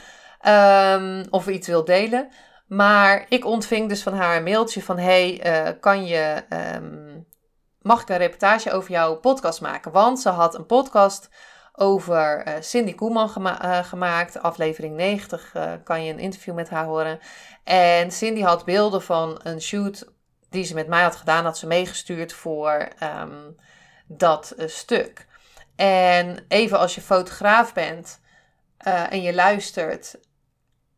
Um, 0.47 1.25
of 1.31 1.49
iets 1.49 1.69
wil 1.69 1.85
delen. 1.85 2.29
Maar 2.67 3.27
ik 3.29 3.45
ontving 3.45 3.89
dus 3.89 4.03
van 4.03 4.15
haar 4.15 4.37
een 4.37 4.43
mailtje 4.43 4.83
van: 4.83 4.99
Hey, 4.99 5.47
uh, 5.47 5.81
kan 5.81 6.05
je. 6.05 6.45
Um, 6.75 7.27
mag 7.81 8.03
ik 8.03 8.09
een 8.09 8.17
reportage 8.17 8.73
over 8.73 8.91
jouw 8.91 9.17
podcast 9.17 9.61
maken? 9.61 9.93
Want 9.93 10.21
ze 10.21 10.29
had 10.29 10.55
een 10.55 10.67
podcast 10.67 11.29
over 11.73 12.49
uh, 12.49 12.55
Cindy 12.61 12.95
Koeman 12.95 13.31
uh, 13.39 13.85
gemaakt. 13.85 14.43
Aflevering 14.43 14.97
90 14.97 15.55
kan 15.85 16.05
je 16.05 16.13
een 16.13 16.19
interview 16.19 16.55
met 16.55 16.71
haar 16.71 16.85
horen. 16.85 17.19
En 17.65 18.11
Cindy 18.11 18.41
had 18.41 18.65
beelden 18.65 19.03
van 19.03 19.41
een 19.43 19.61
shoot 19.61 20.13
die 20.51 20.65
ze 20.65 20.75
met 20.75 20.89
mij 20.89 21.03
had 21.03 21.17
gedaan, 21.17 21.45
had 21.45 21.59
ze 21.59 21.67
meegestuurd 21.67 22.33
voor 22.33 22.89
um, 23.03 23.57
dat 24.07 24.55
stuk. 24.59 25.27
En 25.77 26.45
even 26.49 26.79
als 26.79 26.95
je 26.95 27.01
fotograaf 27.01 27.73
bent 27.73 28.21
en 29.09 29.23
je 29.23 29.35
luistert 29.35 30.19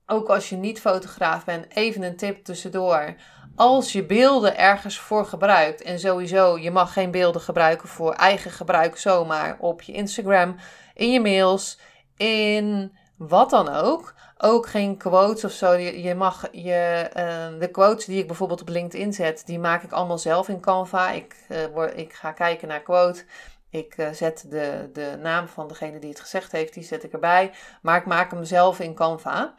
ook 0.06 0.28
als 0.28 0.48
je 0.48 0.56
niet 0.56 0.80
fotograaf 0.80 1.44
bent, 1.44 1.66
even 1.74 2.02
een 2.02 2.16
tip 2.16 2.44
tussendoor. 2.44 3.14
Als 3.56 3.92
je 3.92 4.04
beelden 4.04 4.56
ergens 4.56 4.98
voor 4.98 5.26
gebruikt, 5.26 5.82
en 5.82 5.98
sowieso, 5.98 6.58
je 6.58 6.70
mag 6.70 6.92
geen 6.92 7.10
beelden 7.10 7.40
gebruiken 7.40 7.88
voor 7.88 8.12
eigen 8.12 8.50
gebruik 8.50 8.96
zomaar 8.96 9.56
op 9.58 9.82
je 9.82 9.92
Instagram, 9.92 10.56
in 10.94 11.12
je 11.12 11.20
mails, 11.20 11.78
in 12.16 12.96
wat 13.16 13.50
dan 13.50 13.68
ook. 13.68 14.14
Ook 14.38 14.66
geen 14.66 14.96
quotes 14.96 15.44
of 15.44 15.52
zo. 15.52 15.72
Je, 15.72 16.14
mag 16.14 16.48
je, 16.52 17.10
uh, 17.16 17.60
de 17.60 17.68
quotes 17.70 18.04
die 18.04 18.18
ik 18.18 18.26
bijvoorbeeld 18.26 18.60
op 18.60 18.68
LinkedIn 18.68 19.12
zet, 19.12 19.42
die 19.46 19.58
maak 19.58 19.82
ik 19.82 19.92
allemaal 19.92 20.18
zelf 20.18 20.48
in 20.48 20.60
Canva. 20.60 21.10
Ik, 21.10 21.36
uh, 21.48 21.58
word, 21.72 21.98
ik 21.98 22.12
ga 22.12 22.32
kijken 22.32 22.68
naar 22.68 22.82
quote. 22.82 23.24
Ik 23.70 23.96
uh, 23.96 24.10
zet 24.10 24.46
de, 24.50 24.90
de 24.92 25.18
naam 25.22 25.48
van 25.48 25.68
degene 25.68 25.98
die 25.98 26.10
het 26.10 26.20
gezegd 26.20 26.52
heeft, 26.52 26.74
die 26.74 26.84
zet 26.84 27.04
ik 27.04 27.12
erbij. 27.12 27.52
Maar 27.82 27.96
ik 27.96 28.06
maak 28.06 28.30
hem 28.30 28.44
zelf 28.44 28.80
in 28.80 28.94
Canva. 28.94 29.54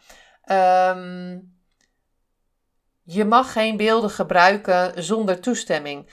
Um, 0.91 1.54
je 3.05 3.25
mag 3.25 3.51
geen 3.51 3.77
beelden 3.77 4.09
gebruiken 4.09 5.03
zonder 5.03 5.39
toestemming. 5.39 6.09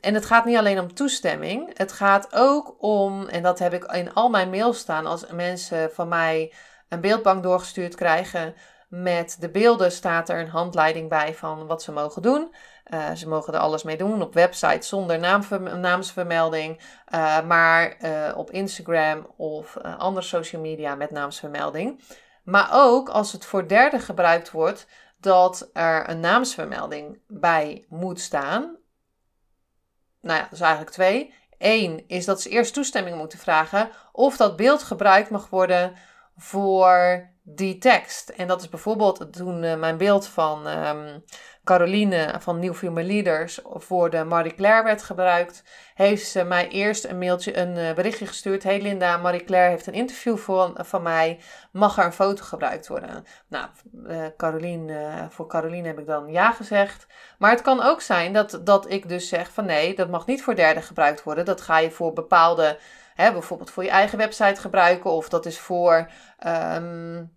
En 0.00 0.14
het 0.14 0.26
gaat 0.26 0.44
niet 0.44 0.56
alleen 0.56 0.80
om 0.80 0.94
toestemming, 0.94 1.78
het 1.78 1.92
gaat 1.92 2.28
ook 2.34 2.82
om, 2.82 3.26
en 3.26 3.42
dat 3.42 3.58
heb 3.58 3.72
ik 3.72 3.84
in 3.84 4.14
al 4.14 4.28
mijn 4.28 4.50
mails 4.50 4.78
staan, 4.78 5.06
als 5.06 5.26
mensen 5.26 5.90
van 5.92 6.08
mij 6.08 6.52
een 6.88 7.00
beeldbank 7.00 7.42
doorgestuurd 7.42 7.94
krijgen 7.94 8.54
met 8.88 9.36
de 9.40 9.50
beelden, 9.50 9.92
staat 9.92 10.28
er 10.28 10.40
een 10.40 10.48
handleiding 10.48 11.08
bij 11.08 11.34
van 11.34 11.66
wat 11.66 11.82
ze 11.82 11.92
mogen 11.92 12.22
doen. 12.22 12.54
Uh, 12.94 13.12
ze 13.12 13.28
mogen 13.28 13.54
er 13.54 13.60
alles 13.60 13.82
mee 13.82 13.96
doen 13.96 14.22
op 14.22 14.34
websites 14.34 14.88
zonder 14.88 15.18
naamsvermelding, 15.78 16.80
uh, 17.14 17.42
maar 17.42 17.96
uh, 18.00 18.32
op 18.36 18.50
Instagram 18.50 19.26
of 19.36 19.76
andere 19.76 20.26
social 20.26 20.62
media 20.62 20.94
met 20.94 21.10
naamsvermelding. 21.10 22.00
Maar 22.44 22.68
ook 22.72 23.08
als 23.08 23.32
het 23.32 23.44
voor 23.44 23.68
derden 23.68 24.00
gebruikt 24.00 24.50
wordt, 24.50 24.86
dat 25.20 25.70
er 25.72 26.10
een 26.10 26.20
naamsvermelding 26.20 27.20
bij 27.26 27.84
moet 27.88 28.20
staan. 28.20 28.76
Nou 30.20 30.38
ja, 30.38 30.50
is 30.50 30.60
eigenlijk 30.60 30.92
twee. 30.92 31.34
Eén 31.58 32.04
is 32.08 32.24
dat 32.24 32.40
ze 32.40 32.48
eerst 32.48 32.74
toestemming 32.74 33.16
moeten 33.16 33.38
vragen 33.38 33.90
of 34.12 34.36
dat 34.36 34.56
beeld 34.56 34.82
gebruikt 34.82 35.30
mag 35.30 35.48
worden 35.50 35.92
voor 36.38 37.28
die 37.42 37.78
tekst. 37.78 38.28
En 38.28 38.46
dat 38.46 38.60
is 38.60 38.68
bijvoorbeeld 38.68 39.32
toen 39.32 39.62
uh, 39.62 39.76
mijn 39.76 39.96
beeld 39.96 40.26
van 40.26 40.66
um, 40.66 41.24
Caroline 41.64 42.34
van 42.38 42.74
Female 42.74 43.06
Leaders 43.06 43.60
voor 43.64 44.10
de 44.10 44.24
Marie 44.24 44.54
Claire 44.54 44.82
werd 44.82 45.02
gebruikt, 45.02 45.62
heeft 45.94 46.26
ze 46.26 46.44
mij 46.44 46.68
eerst 46.68 47.04
een 47.04 47.18
mailtje, 47.18 47.56
een 47.56 47.76
uh, 47.76 47.92
berichtje 47.92 48.26
gestuurd. 48.26 48.62
Hey 48.62 48.80
Linda, 48.80 49.16
Marie 49.16 49.44
Claire 49.44 49.70
heeft 49.70 49.86
een 49.86 49.92
interview 49.92 50.36
voor, 50.36 50.72
van 50.76 51.02
mij. 51.02 51.40
Mag 51.72 51.98
er 51.98 52.04
een 52.04 52.12
foto 52.12 52.44
gebruikt 52.44 52.88
worden? 52.88 53.24
Nou, 53.48 53.66
Caroline, 54.36 55.26
voor 55.30 55.46
Caroline 55.46 55.86
heb 55.86 55.98
ik 55.98 56.06
dan 56.06 56.32
ja 56.32 56.52
gezegd. 56.52 57.06
Maar 57.38 57.50
het 57.50 57.62
kan 57.62 57.82
ook 57.82 58.00
zijn 58.00 58.32
dat, 58.32 58.60
dat 58.64 58.90
ik 58.90 59.08
dus 59.08 59.28
zeg 59.28 59.52
van 59.52 59.64
nee, 59.64 59.94
dat 59.94 60.10
mag 60.10 60.26
niet 60.26 60.42
voor 60.42 60.54
derden 60.54 60.82
gebruikt 60.82 61.22
worden. 61.22 61.44
Dat 61.44 61.60
ga 61.60 61.78
je 61.78 61.90
voor 61.90 62.12
bepaalde, 62.12 62.78
hè, 63.22 63.32
bijvoorbeeld 63.32 63.70
voor 63.70 63.84
je 63.84 63.90
eigen 63.90 64.18
website 64.18 64.60
gebruiken. 64.60 65.10
Of 65.10 65.28
dat 65.28 65.46
is 65.46 65.58
voor... 65.58 66.10
Um, 66.46 67.36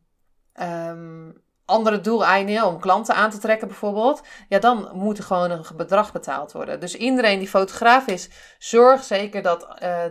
um, 0.61 1.41
andere 1.65 2.01
doeleinden 2.01 2.65
om 2.65 2.79
klanten 2.79 3.15
aan 3.15 3.29
te 3.29 3.38
trekken 3.38 3.67
bijvoorbeeld, 3.67 4.21
ja, 4.50 4.59
dan 4.59 4.89
moet 4.93 5.17
er 5.17 5.23
gewoon 5.23 5.51
een 5.51 5.65
bedrag 5.75 6.11
betaald 6.11 6.51
worden. 6.51 6.79
Dus 6.79 6.95
iedereen 6.95 7.39
die 7.39 7.47
fotograaf 7.47 8.07
is, 8.07 8.29
zorg 8.57 9.03
zeker 9.03 9.41
dat, 9.41 9.67
uh, 9.83 10.03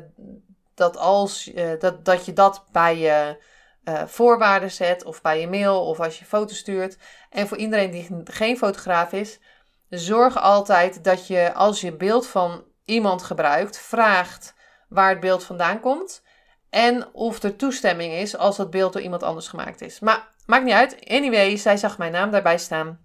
dat, 0.74 0.96
als, 0.96 1.48
uh, 1.48 1.70
dat, 1.78 2.04
dat 2.04 2.24
je 2.24 2.32
dat 2.32 2.64
bij 2.72 2.98
je 2.98 3.42
uh, 3.84 4.02
voorwaarden 4.06 4.70
zet 4.70 5.04
of 5.04 5.20
bij 5.22 5.40
je 5.40 5.48
mail 5.48 5.86
of 5.86 6.00
als 6.00 6.18
je 6.18 6.24
foto 6.24 6.54
stuurt. 6.54 6.98
En 7.30 7.48
voor 7.48 7.56
iedereen 7.56 7.90
die 7.90 8.20
geen 8.24 8.58
fotograaf 8.58 9.12
is, 9.12 9.40
zorg 9.88 10.40
altijd 10.40 11.04
dat 11.04 11.26
je 11.26 11.52
als 11.54 11.80
je 11.80 11.96
beeld 11.96 12.26
van 12.26 12.64
iemand 12.84 13.22
gebruikt, 13.22 13.78
vraagt 13.78 14.54
waar 14.90 15.10
het 15.10 15.20
beeld 15.20 15.44
vandaan 15.44 15.80
komt. 15.80 16.22
En 16.70 17.14
of 17.14 17.42
er 17.42 17.56
toestemming 17.56 18.12
is 18.12 18.36
als 18.36 18.56
dat 18.56 18.70
beeld 18.70 18.92
door 18.92 19.02
iemand 19.02 19.22
anders 19.22 19.48
gemaakt 19.48 19.80
is. 19.80 20.00
Maar 20.00 20.28
Maakt 20.50 20.64
niet 20.64 20.74
uit. 20.74 20.96
Anyway, 21.08 21.56
zij 21.56 21.76
zag 21.76 21.98
mijn 21.98 22.12
naam 22.12 22.30
daarbij 22.30 22.58
staan. 22.58 23.00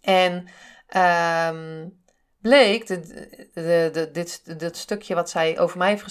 En 0.00 0.48
um, 1.52 2.00
bleek, 2.40 2.86
de, 2.86 3.00
de, 3.54 3.90
de, 3.92 4.10
dit, 4.12 4.58
dit 4.58 4.76
stukje 4.76 5.14
wat 5.14 5.30
zij 5.30 5.58
over 5.58 5.78
mij 5.78 5.88
heeft 5.88 6.02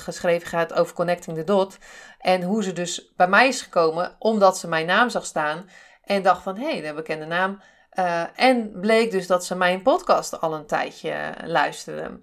geschreven 0.00 0.48
gaat 0.48 0.72
over 0.72 0.94
Connecting 0.94 1.36
the 1.36 1.44
Dot. 1.44 1.78
En 2.18 2.42
hoe 2.42 2.62
ze 2.62 2.72
dus 2.72 3.12
bij 3.16 3.28
mij 3.28 3.48
is 3.48 3.62
gekomen 3.62 4.16
omdat 4.18 4.58
ze 4.58 4.68
mijn 4.68 4.86
naam 4.86 5.10
zag 5.10 5.26
staan. 5.26 5.68
En 6.02 6.22
dacht 6.22 6.42
van, 6.42 6.56
hé, 6.56 6.78
hey, 6.78 6.88
een 6.88 6.94
bekende 6.94 7.26
naam. 7.26 7.60
Uh, 7.98 8.22
en 8.34 8.80
bleek 8.80 9.10
dus 9.10 9.26
dat 9.26 9.44
ze 9.44 9.54
mijn 9.54 9.82
podcast 9.82 10.40
al 10.40 10.54
een 10.54 10.66
tijdje 10.66 11.34
luisterde. 11.44 12.20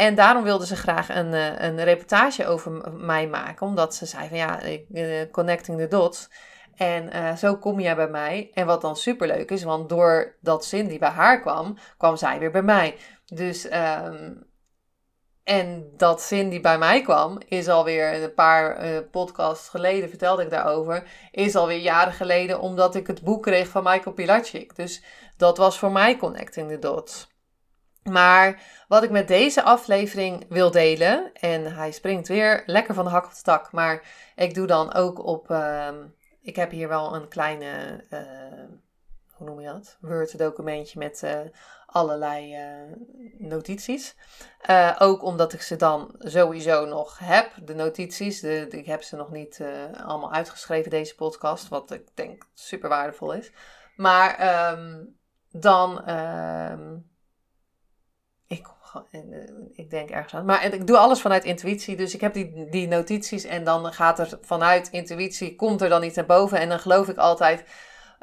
En 0.00 0.14
daarom 0.14 0.42
wilde 0.42 0.66
ze 0.66 0.76
graag 0.76 1.08
een, 1.08 1.32
uh, 1.32 1.58
een 1.58 1.84
reportage 1.84 2.46
over 2.46 2.92
mij 2.92 3.28
maken. 3.28 3.66
Omdat 3.66 3.94
ze 3.94 4.06
zei 4.06 4.28
van 4.28 4.36
ja, 4.36 4.60
uh, 4.90 5.30
Connecting 5.30 5.78
the 5.78 5.88
Dots. 5.88 6.30
En 6.74 7.16
uh, 7.16 7.36
zo 7.36 7.56
kom 7.56 7.80
jij 7.80 7.96
bij 7.96 8.08
mij. 8.08 8.50
En 8.54 8.66
wat 8.66 8.80
dan 8.80 8.96
superleuk 8.96 9.50
is, 9.50 9.62
want 9.62 9.88
doordat 9.88 10.64
Cindy 10.64 10.98
bij 10.98 11.08
haar 11.08 11.40
kwam, 11.40 11.76
kwam 11.96 12.16
zij 12.16 12.38
weer 12.38 12.50
bij 12.50 12.62
mij. 12.62 12.96
Dus, 13.24 13.64
um, 13.64 14.46
en 15.44 15.90
dat 15.96 16.22
Cindy 16.22 16.60
bij 16.60 16.78
mij 16.78 17.02
kwam, 17.02 17.40
is 17.48 17.68
alweer 17.68 18.22
een 18.22 18.34
paar 18.34 19.02
podcasts 19.02 19.68
geleden, 19.68 20.08
vertelde 20.08 20.42
ik 20.42 20.50
daarover, 20.50 21.02
is 21.30 21.56
alweer 21.56 21.78
jaren 21.78 22.12
geleden, 22.12 22.60
omdat 22.60 22.94
ik 22.94 23.06
het 23.06 23.22
boek 23.22 23.42
kreeg 23.42 23.68
van 23.68 23.82
Michael 23.82 24.14
Pilacic. 24.14 24.76
Dus 24.76 25.02
dat 25.36 25.56
was 25.56 25.78
voor 25.78 25.92
mij 25.92 26.16
Connecting 26.16 26.70
the 26.70 26.78
Dots. 26.78 27.28
Maar 28.02 28.62
wat 28.88 29.02
ik 29.02 29.10
met 29.10 29.28
deze 29.28 29.62
aflevering 29.62 30.46
wil 30.48 30.70
delen, 30.70 31.32
en 31.32 31.74
hij 31.74 31.90
springt 31.90 32.28
weer 32.28 32.62
lekker 32.66 32.94
van 32.94 33.04
de 33.04 33.10
hak 33.10 33.24
op 33.24 33.34
de 33.34 33.42
tak, 33.42 33.72
maar 33.72 34.02
ik 34.36 34.54
doe 34.54 34.66
dan 34.66 34.94
ook 34.94 35.24
op... 35.24 35.50
Uh, 35.50 35.88
ik 36.42 36.56
heb 36.56 36.70
hier 36.70 36.88
wel 36.88 37.14
een 37.14 37.28
kleine, 37.28 38.04
uh, 38.10 38.20
hoe 39.32 39.46
noem 39.46 39.60
je 39.60 39.66
dat? 39.66 39.98
Word-documentje 40.00 40.98
met 40.98 41.22
uh, 41.24 41.38
allerlei 41.86 42.56
uh, 42.56 42.96
notities. 43.38 44.16
ook 44.98 45.22
omdat 45.22 45.52
ik 45.52 45.62
ze 45.62 45.76
dan 45.76 46.14
sowieso 46.18 46.86
nog 46.86 47.18
heb, 47.18 47.52
de 47.64 47.74
notities. 47.74 48.42
Ik 48.42 48.86
heb 48.86 49.02
ze 49.02 49.16
nog 49.16 49.30
niet 49.30 49.62
allemaal 50.04 50.32
uitgeschreven, 50.32 50.90
deze 50.90 51.14
podcast, 51.14 51.68
wat 51.68 51.90
ik 51.90 52.08
denk 52.14 52.46
super 52.54 52.88
waardevol 52.88 53.32
is. 53.32 53.52
Maar 53.96 54.72
um, 54.72 55.16
dan. 55.50 56.10
Um, 56.10 57.09
ik 59.10 59.24
eh, 59.30 59.38
ik 59.72 59.90
denk 59.90 60.10
ergens 60.10 60.34
aan. 60.34 60.44
Maar 60.44 60.64
ik 60.64 60.86
doe 60.86 60.96
alles 60.96 61.20
vanuit 61.20 61.44
intuïtie. 61.44 61.96
Dus 61.96 62.14
ik 62.14 62.20
heb 62.20 62.34
die, 62.34 62.68
die 62.70 62.88
notities 62.88 63.44
en 63.44 63.64
dan 63.64 63.92
gaat 63.92 64.18
er 64.18 64.38
vanuit 64.40 64.88
intuïtie, 64.90 65.56
komt 65.56 65.82
er 65.82 65.88
dan 65.88 66.02
iets 66.02 66.16
naar 66.16 66.26
boven. 66.26 66.58
En 66.58 66.68
dan 66.68 66.78
geloof 66.78 67.08
ik 67.08 67.16
altijd, 67.16 67.64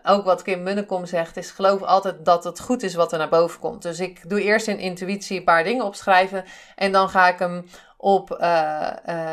ook 0.04 0.26
wat 0.26 0.42
Kim 0.42 0.64
Munnekom 0.64 1.06
zegt, 1.06 1.38
is 1.38 1.52
geloof 1.52 1.82
altijd 1.82 2.26
dat 2.26 2.44
het 2.44 2.60
goed 2.60 2.84
is 2.84 2.96
wat 2.96 3.12
er 3.12 3.18
naar 3.18 3.30
boven 3.30 3.60
komt. 3.60 3.82
Dus 3.82 4.00
ik 4.00 4.30
doe 4.30 4.42
eerst 4.42 4.68
in 4.68 4.80
intuïtie 4.80 5.38
een 5.38 5.44
paar 5.44 5.64
dingen 5.64 5.86
opschrijven. 5.86 6.44
En 6.76 6.92
dan 6.92 7.10
ga 7.10 7.28
ik 7.28 7.40
hem 7.40 7.66
op 7.98 8.38
uh, 8.42 8.90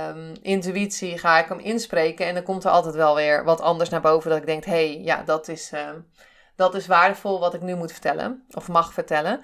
um, 0.09 0.33
intuïtie 0.43 1.19
ga 1.19 1.39
ik 1.39 1.49
hem 1.49 1.59
inspreken. 1.59 2.27
En 2.27 2.35
dan 2.35 2.43
komt 2.43 2.65
er 2.65 2.71
altijd 2.71 2.95
wel 2.95 3.15
weer 3.15 3.45
wat 3.45 3.61
anders 3.61 3.91
naar 3.91 4.01
boven. 4.01 4.31
Dat 4.31 4.39
ik 4.39 4.47
denk, 4.47 4.65
hé, 4.65 4.73
hey, 4.73 5.01
ja, 5.03 5.23
dat 5.23 5.49
is... 5.49 5.71
Uh, 5.75 5.81
dat 6.57 6.75
is 6.75 6.87
waardevol 6.87 7.41
wat 7.41 7.55
ik 7.55 7.61
nu 7.61 7.75
moet 7.75 7.93
vertellen, 7.93 8.45
of 8.51 8.69
mag 8.69 8.93
vertellen. 8.93 9.41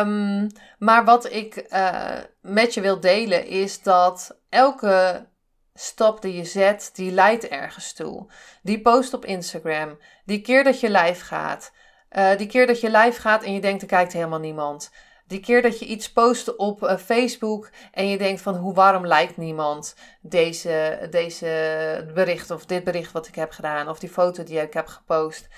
Um, 0.00 0.46
maar 0.78 1.04
wat 1.04 1.32
ik 1.32 1.66
uh, 1.68 2.16
met 2.40 2.74
je 2.74 2.80
wil 2.80 3.00
delen 3.00 3.46
is 3.46 3.82
dat 3.82 4.38
elke 4.48 5.26
stap 5.74 6.22
die 6.22 6.36
je 6.36 6.44
zet, 6.44 6.90
die 6.94 7.12
leidt 7.12 7.48
ergens 7.48 7.92
toe. 7.92 8.30
Die 8.62 8.80
post 8.80 9.14
op 9.14 9.24
Instagram, 9.24 9.98
die 10.24 10.40
keer 10.40 10.64
dat 10.64 10.80
je 10.80 10.90
live 10.90 11.24
gaat, 11.24 11.72
uh, 12.10 12.36
die 12.36 12.46
keer 12.46 12.66
dat 12.66 12.80
je 12.80 12.90
live 12.90 13.20
gaat 13.20 13.42
en 13.42 13.52
je 13.52 13.60
denkt 13.60 13.82
er 13.82 13.88
kijkt 13.88 14.12
helemaal 14.12 14.38
niemand. 14.38 14.90
Die 15.26 15.40
keer 15.40 15.62
dat 15.62 15.78
je 15.78 15.86
iets 15.86 16.12
post 16.12 16.56
op 16.56 16.82
uh, 16.82 16.96
Facebook 16.96 17.70
en 17.92 18.08
je 18.08 18.18
denkt 18.18 18.40
van 18.40 18.56
hoe 18.56 18.74
waarom 18.74 19.06
lijkt 19.06 19.36
niemand 19.36 19.96
deze, 20.20 21.06
deze 21.10 22.10
bericht 22.14 22.50
of 22.50 22.66
dit 22.66 22.84
bericht 22.84 23.12
wat 23.12 23.26
ik 23.26 23.34
heb 23.34 23.50
gedaan 23.50 23.88
of 23.88 23.98
die 23.98 24.08
foto 24.08 24.42
die 24.42 24.60
ik 24.60 24.72
heb 24.72 24.86
gepost 24.86 25.48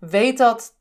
weet 0.00 0.38
dat 0.38 0.74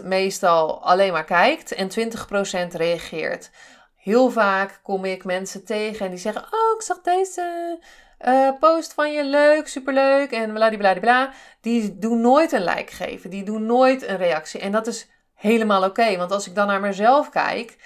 80% 0.00 0.04
meestal 0.04 0.82
alleen 0.82 1.12
maar 1.12 1.24
kijkt 1.24 1.72
en 1.72 1.90
20% 1.90 2.72
reageert. 2.72 3.50
Heel 3.96 4.30
vaak 4.30 4.80
kom 4.82 5.04
ik 5.04 5.24
mensen 5.24 5.64
tegen 5.64 6.04
en 6.04 6.10
die 6.10 6.20
zeggen: 6.20 6.42
Oh, 6.42 6.74
ik 6.76 6.82
zag 6.82 7.00
deze 7.00 7.78
uh, 8.26 8.50
post 8.60 8.94
van 8.94 9.12
je 9.12 9.24
leuk, 9.24 9.68
superleuk 9.68 10.30
en 10.30 10.52
bladibladibla. 10.52 11.32
Die 11.60 11.98
doen 11.98 12.20
nooit 12.20 12.52
een 12.52 12.64
like 12.64 12.94
geven, 12.94 13.30
die 13.30 13.44
doen 13.44 13.66
nooit 13.66 14.08
een 14.08 14.16
reactie. 14.16 14.60
En 14.60 14.72
dat 14.72 14.86
is 14.86 15.08
helemaal 15.34 15.84
oké, 15.84 16.16
want 16.16 16.32
als 16.32 16.46
ik 16.46 16.54
dan 16.54 16.66
naar 16.66 16.80
mezelf 16.80 17.28
kijk, 17.28 17.76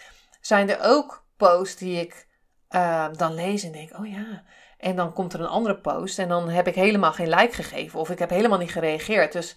zijn 0.40 0.70
er 0.70 0.78
ook 0.82 1.24
posts 1.36 1.76
die 1.76 2.00
ik 2.00 2.26
uh, 2.70 3.06
dan 3.16 3.34
lees 3.34 3.62
en 3.62 3.72
denk: 3.72 3.98
Oh 3.98 4.10
ja. 4.10 4.42
En 4.78 4.96
dan 4.96 5.12
komt 5.12 5.32
er 5.32 5.40
een 5.40 5.46
andere 5.46 5.76
post 5.76 6.18
en 6.18 6.28
dan 6.28 6.48
heb 6.48 6.66
ik 6.66 6.74
helemaal 6.74 7.12
geen 7.12 7.28
like 7.28 7.54
gegeven 7.54 8.00
of 8.00 8.10
ik 8.10 8.18
heb 8.18 8.30
helemaal 8.30 8.58
niet 8.58 8.72
gereageerd. 8.72 9.32
Dus 9.32 9.56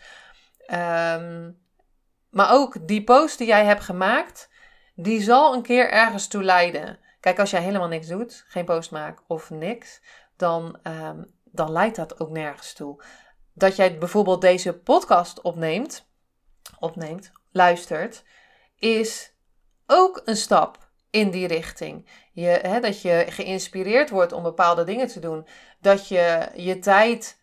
Um, 0.68 1.62
maar 2.30 2.52
ook 2.52 2.88
die 2.88 3.04
post 3.04 3.38
die 3.38 3.48
jij 3.48 3.66
hebt 3.66 3.84
gemaakt, 3.84 4.50
die 4.96 5.22
zal 5.22 5.54
een 5.54 5.62
keer 5.62 5.90
ergens 5.92 6.28
toe 6.28 6.44
leiden. 6.44 7.00
Kijk, 7.20 7.40
als 7.40 7.50
jij 7.50 7.62
helemaal 7.62 7.88
niks 7.88 8.08
doet, 8.08 8.46
geen 8.48 8.66
post 8.66 8.92
maakt 8.92 9.24
of 9.28 9.50
niks, 9.50 10.02
dan, 10.38 10.80
um, 10.84 11.34
dan 11.44 11.72
leidt 11.72 11.96
dat 11.96 12.20
ook 12.20 12.30
nergens 12.30 12.74
toe. 12.74 13.04
Dat 13.54 13.76
jij 13.76 13.98
bijvoorbeeld 13.98 14.42
deze 14.42 14.74
podcast 14.74 15.42
opneemt, 15.42 16.10
opneemt, 16.80 17.32
luistert, 17.52 18.24
is 18.76 19.34
ook 19.88 20.22
een 20.26 20.36
stap 20.36 20.78
in 21.10 21.32
die 21.32 21.48
richting. 21.48 22.10
Je, 22.32 22.48
hè, 22.48 22.80
dat 22.80 23.02
je 23.02 23.26
geïnspireerd 23.30 24.10
wordt 24.10 24.32
om 24.32 24.44
bepaalde 24.44 24.84
dingen 24.84 25.08
te 25.08 25.20
doen. 25.20 25.48
Dat 25.80 26.08
je 26.08 26.50
je 26.56 26.80
tijd 26.80 27.43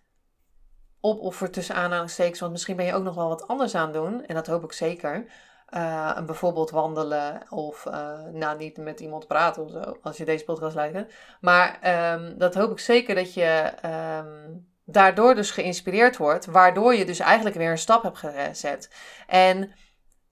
opoffer 1.01 1.51
tussen 1.51 1.75
aanhalingstekens, 1.75 2.41
want 2.41 2.53
misschien 2.53 2.77
ben 2.77 2.85
je 2.85 2.95
ook 2.95 3.03
nog 3.05 3.15
wel 3.15 3.29
wat 3.29 3.49
anders 3.49 3.75
aan 3.75 3.85
het 3.85 3.93
doen. 3.93 4.27
En 4.27 4.35
dat 4.35 4.47
hoop 4.47 4.65
ik 4.65 4.73
zeker. 4.73 5.25
Uh, 5.75 6.21
bijvoorbeeld 6.21 6.71
wandelen 6.71 7.43
of 7.49 7.87
uh, 7.87 8.55
niet 8.59 8.77
met 8.77 9.01
iemand 9.01 9.27
praten 9.27 9.65
of 9.65 9.71
zo, 9.71 9.97
als 10.03 10.17
je 10.17 10.25
deze 10.25 10.45
podcast 10.45 10.75
luistert. 10.75 11.13
Maar 11.41 11.79
um, 12.15 12.39
dat 12.39 12.55
hoop 12.55 12.71
ik 12.71 12.79
zeker 12.79 13.15
dat 13.15 13.35
je 13.35 13.73
um, 14.19 14.69
daardoor 14.85 15.35
dus 15.35 15.51
geïnspireerd 15.51 16.17
wordt, 16.17 16.47
waardoor 16.47 16.95
je 16.95 17.05
dus 17.05 17.19
eigenlijk 17.19 17.57
weer 17.57 17.71
een 17.71 17.79
stap 17.79 18.03
hebt 18.03 18.19
gezet. 18.19 18.91
En 19.27 19.73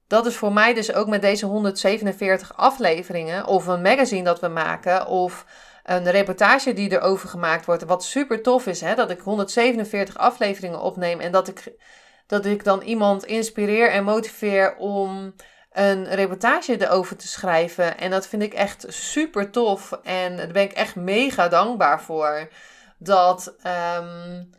dat 0.07 0.27
is 0.27 0.37
voor 0.37 0.53
mij 0.53 0.75
dus 0.75 0.93
ook 0.93 1.07
met 1.07 1.21
deze 1.21 1.47
147 1.47 2.57
afleveringen, 2.57 3.47
of 3.47 3.67
een 3.67 3.83
magazine 3.83 4.25
dat 4.25 4.41
we 4.41 4.49
maken, 4.49 5.07
of 5.07 5.47
een 5.89 6.11
reportage 6.11 6.73
die 6.73 6.93
erover 6.93 7.29
gemaakt 7.29 7.65
wordt. 7.65 7.85
Wat 7.85 8.05
super 8.05 8.43
tof 8.43 8.67
is, 8.67 8.81
hè, 8.81 8.95
dat 8.95 9.11
ik 9.11 9.21
147 9.21 10.17
afleveringen 10.17 10.81
opneem 10.81 11.21
en 11.21 11.33
dat 11.33 11.49
ik, 11.49 11.73
dat 12.27 12.47
ik 12.47 12.65
dan 12.65 12.81
iemand 12.83 13.25
inspireer 13.25 13.91
en 13.91 14.05
motiveer 14.05 14.77
om 14.77 15.35
een 15.73 16.09
reportage 16.15 16.87
erover 16.87 17.17
te 17.17 17.29
schrijven. 17.29 17.99
En 17.99 18.11
dat 18.11 18.27
vind 18.27 18.43
ik 18.43 18.55
echt 18.55 18.85
super 18.89 19.51
tof 19.51 19.93
en 20.03 20.37
daar 20.37 20.53
ben 20.53 20.63
ik 20.63 20.73
echt 20.73 20.97
mega 20.97 21.49
dankbaar 21.49 22.03
voor. 22.03 22.49
Dat, 22.99 23.55
um, 23.99 24.51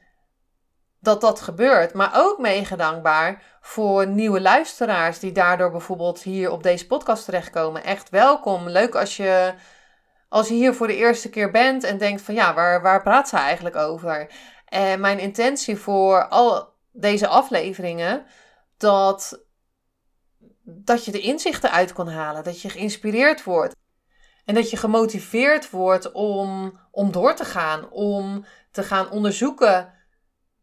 dat 0.99 1.21
dat 1.21 1.41
gebeurt. 1.41 1.93
Maar 1.93 2.11
ook 2.15 2.39
mega 2.39 2.75
dankbaar 2.75 3.43
voor 3.61 4.07
nieuwe 4.07 4.41
luisteraars 4.41 5.19
die 5.19 5.31
daardoor 5.31 5.71
bijvoorbeeld 5.71 6.21
hier 6.21 6.51
op 6.51 6.63
deze 6.63 6.87
podcast 6.87 7.25
terechtkomen. 7.25 7.83
Echt 7.83 8.09
welkom. 8.09 8.69
Leuk 8.69 8.95
als 8.95 9.17
je, 9.17 9.53
als 10.29 10.47
je 10.47 10.53
hier 10.53 10.73
voor 10.73 10.87
de 10.87 10.95
eerste 10.95 11.29
keer 11.29 11.51
bent 11.51 11.83
en 11.83 11.97
denkt 11.97 12.21
van 12.21 12.33
ja, 12.33 12.53
waar, 12.53 12.81
waar 12.81 13.01
praat 13.01 13.29
ze 13.29 13.37
eigenlijk 13.37 13.75
over? 13.75 14.31
En 14.65 14.99
mijn 14.99 15.19
intentie 15.19 15.77
voor 15.77 16.27
al 16.27 16.73
deze 16.91 17.27
afleveringen, 17.27 18.25
dat, 18.77 19.45
dat 20.63 21.05
je 21.05 21.11
de 21.11 21.19
inzichten 21.19 21.71
uit 21.71 21.93
kon 21.93 22.07
halen. 22.07 22.43
Dat 22.43 22.61
je 22.61 22.69
geïnspireerd 22.69 23.43
wordt. 23.43 23.75
En 24.45 24.55
dat 24.55 24.69
je 24.69 24.77
gemotiveerd 24.77 25.69
wordt 25.69 26.11
om, 26.11 26.79
om 26.91 27.11
door 27.11 27.35
te 27.35 27.45
gaan, 27.45 27.89
om 27.91 28.45
te 28.71 28.83
gaan 28.83 29.11
onderzoeken 29.11 29.93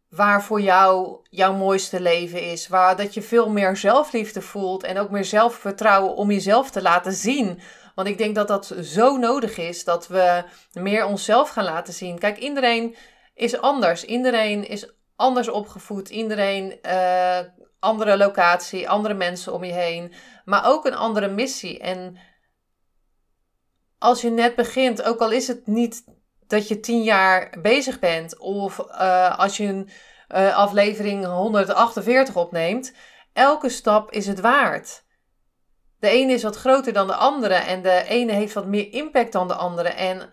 waar 0.08 0.42
voor 0.42 0.60
jou 0.60 1.18
jouw 1.22 1.52
mooiste 1.54 2.00
leven 2.00 2.42
is. 2.42 2.68
Waar 2.68 2.96
dat 2.96 3.14
je 3.14 3.22
veel 3.22 3.50
meer 3.50 3.76
zelfliefde 3.76 4.42
voelt 4.42 4.82
en 4.82 4.98
ook 4.98 5.10
meer 5.10 5.24
zelfvertrouwen 5.24 6.14
om 6.14 6.30
jezelf 6.30 6.70
te 6.70 6.82
laten 6.82 7.12
zien. 7.12 7.60
Want 7.96 8.08
ik 8.08 8.18
denk 8.18 8.34
dat 8.34 8.48
dat 8.48 8.74
zo 8.82 9.16
nodig 9.16 9.56
is 9.58 9.84
dat 9.84 10.06
we 10.06 10.44
meer 10.72 11.06
onszelf 11.06 11.48
gaan 11.48 11.64
laten 11.64 11.94
zien. 11.94 12.18
Kijk, 12.18 12.38
iedereen 12.38 12.96
is 13.34 13.60
anders. 13.60 14.04
Iedereen 14.04 14.68
is 14.68 14.92
anders 15.16 15.48
opgevoed. 15.48 16.08
Iedereen 16.08 16.78
uh, 16.82 17.38
andere 17.78 18.16
locatie, 18.16 18.88
andere 18.88 19.14
mensen 19.14 19.52
om 19.52 19.64
je 19.64 19.72
heen, 19.72 20.12
maar 20.44 20.66
ook 20.66 20.84
een 20.84 20.94
andere 20.94 21.28
missie. 21.28 21.78
En 21.78 22.18
als 23.98 24.20
je 24.20 24.30
net 24.30 24.54
begint, 24.54 25.02
ook 25.02 25.20
al 25.20 25.30
is 25.30 25.46
het 25.46 25.66
niet 25.66 26.04
dat 26.46 26.68
je 26.68 26.80
tien 26.80 27.02
jaar 27.02 27.56
bezig 27.62 27.98
bent, 27.98 28.38
of 28.38 28.78
uh, 28.78 29.38
als 29.38 29.56
je 29.56 29.64
een 29.64 29.88
uh, 30.34 30.56
aflevering 30.56 31.26
148 31.26 32.36
opneemt, 32.36 32.92
elke 33.32 33.68
stap 33.68 34.10
is 34.10 34.26
het 34.26 34.40
waard. 34.40 35.04
De 35.98 36.08
ene 36.08 36.32
is 36.32 36.42
wat 36.42 36.56
groter 36.56 36.92
dan 36.92 37.06
de 37.06 37.14
andere 37.14 37.54
en 37.54 37.82
de 37.82 38.04
ene 38.08 38.32
heeft 38.32 38.54
wat 38.54 38.66
meer 38.66 38.92
impact 38.92 39.32
dan 39.32 39.48
de 39.48 39.54
andere. 39.54 39.88
En 39.88 40.30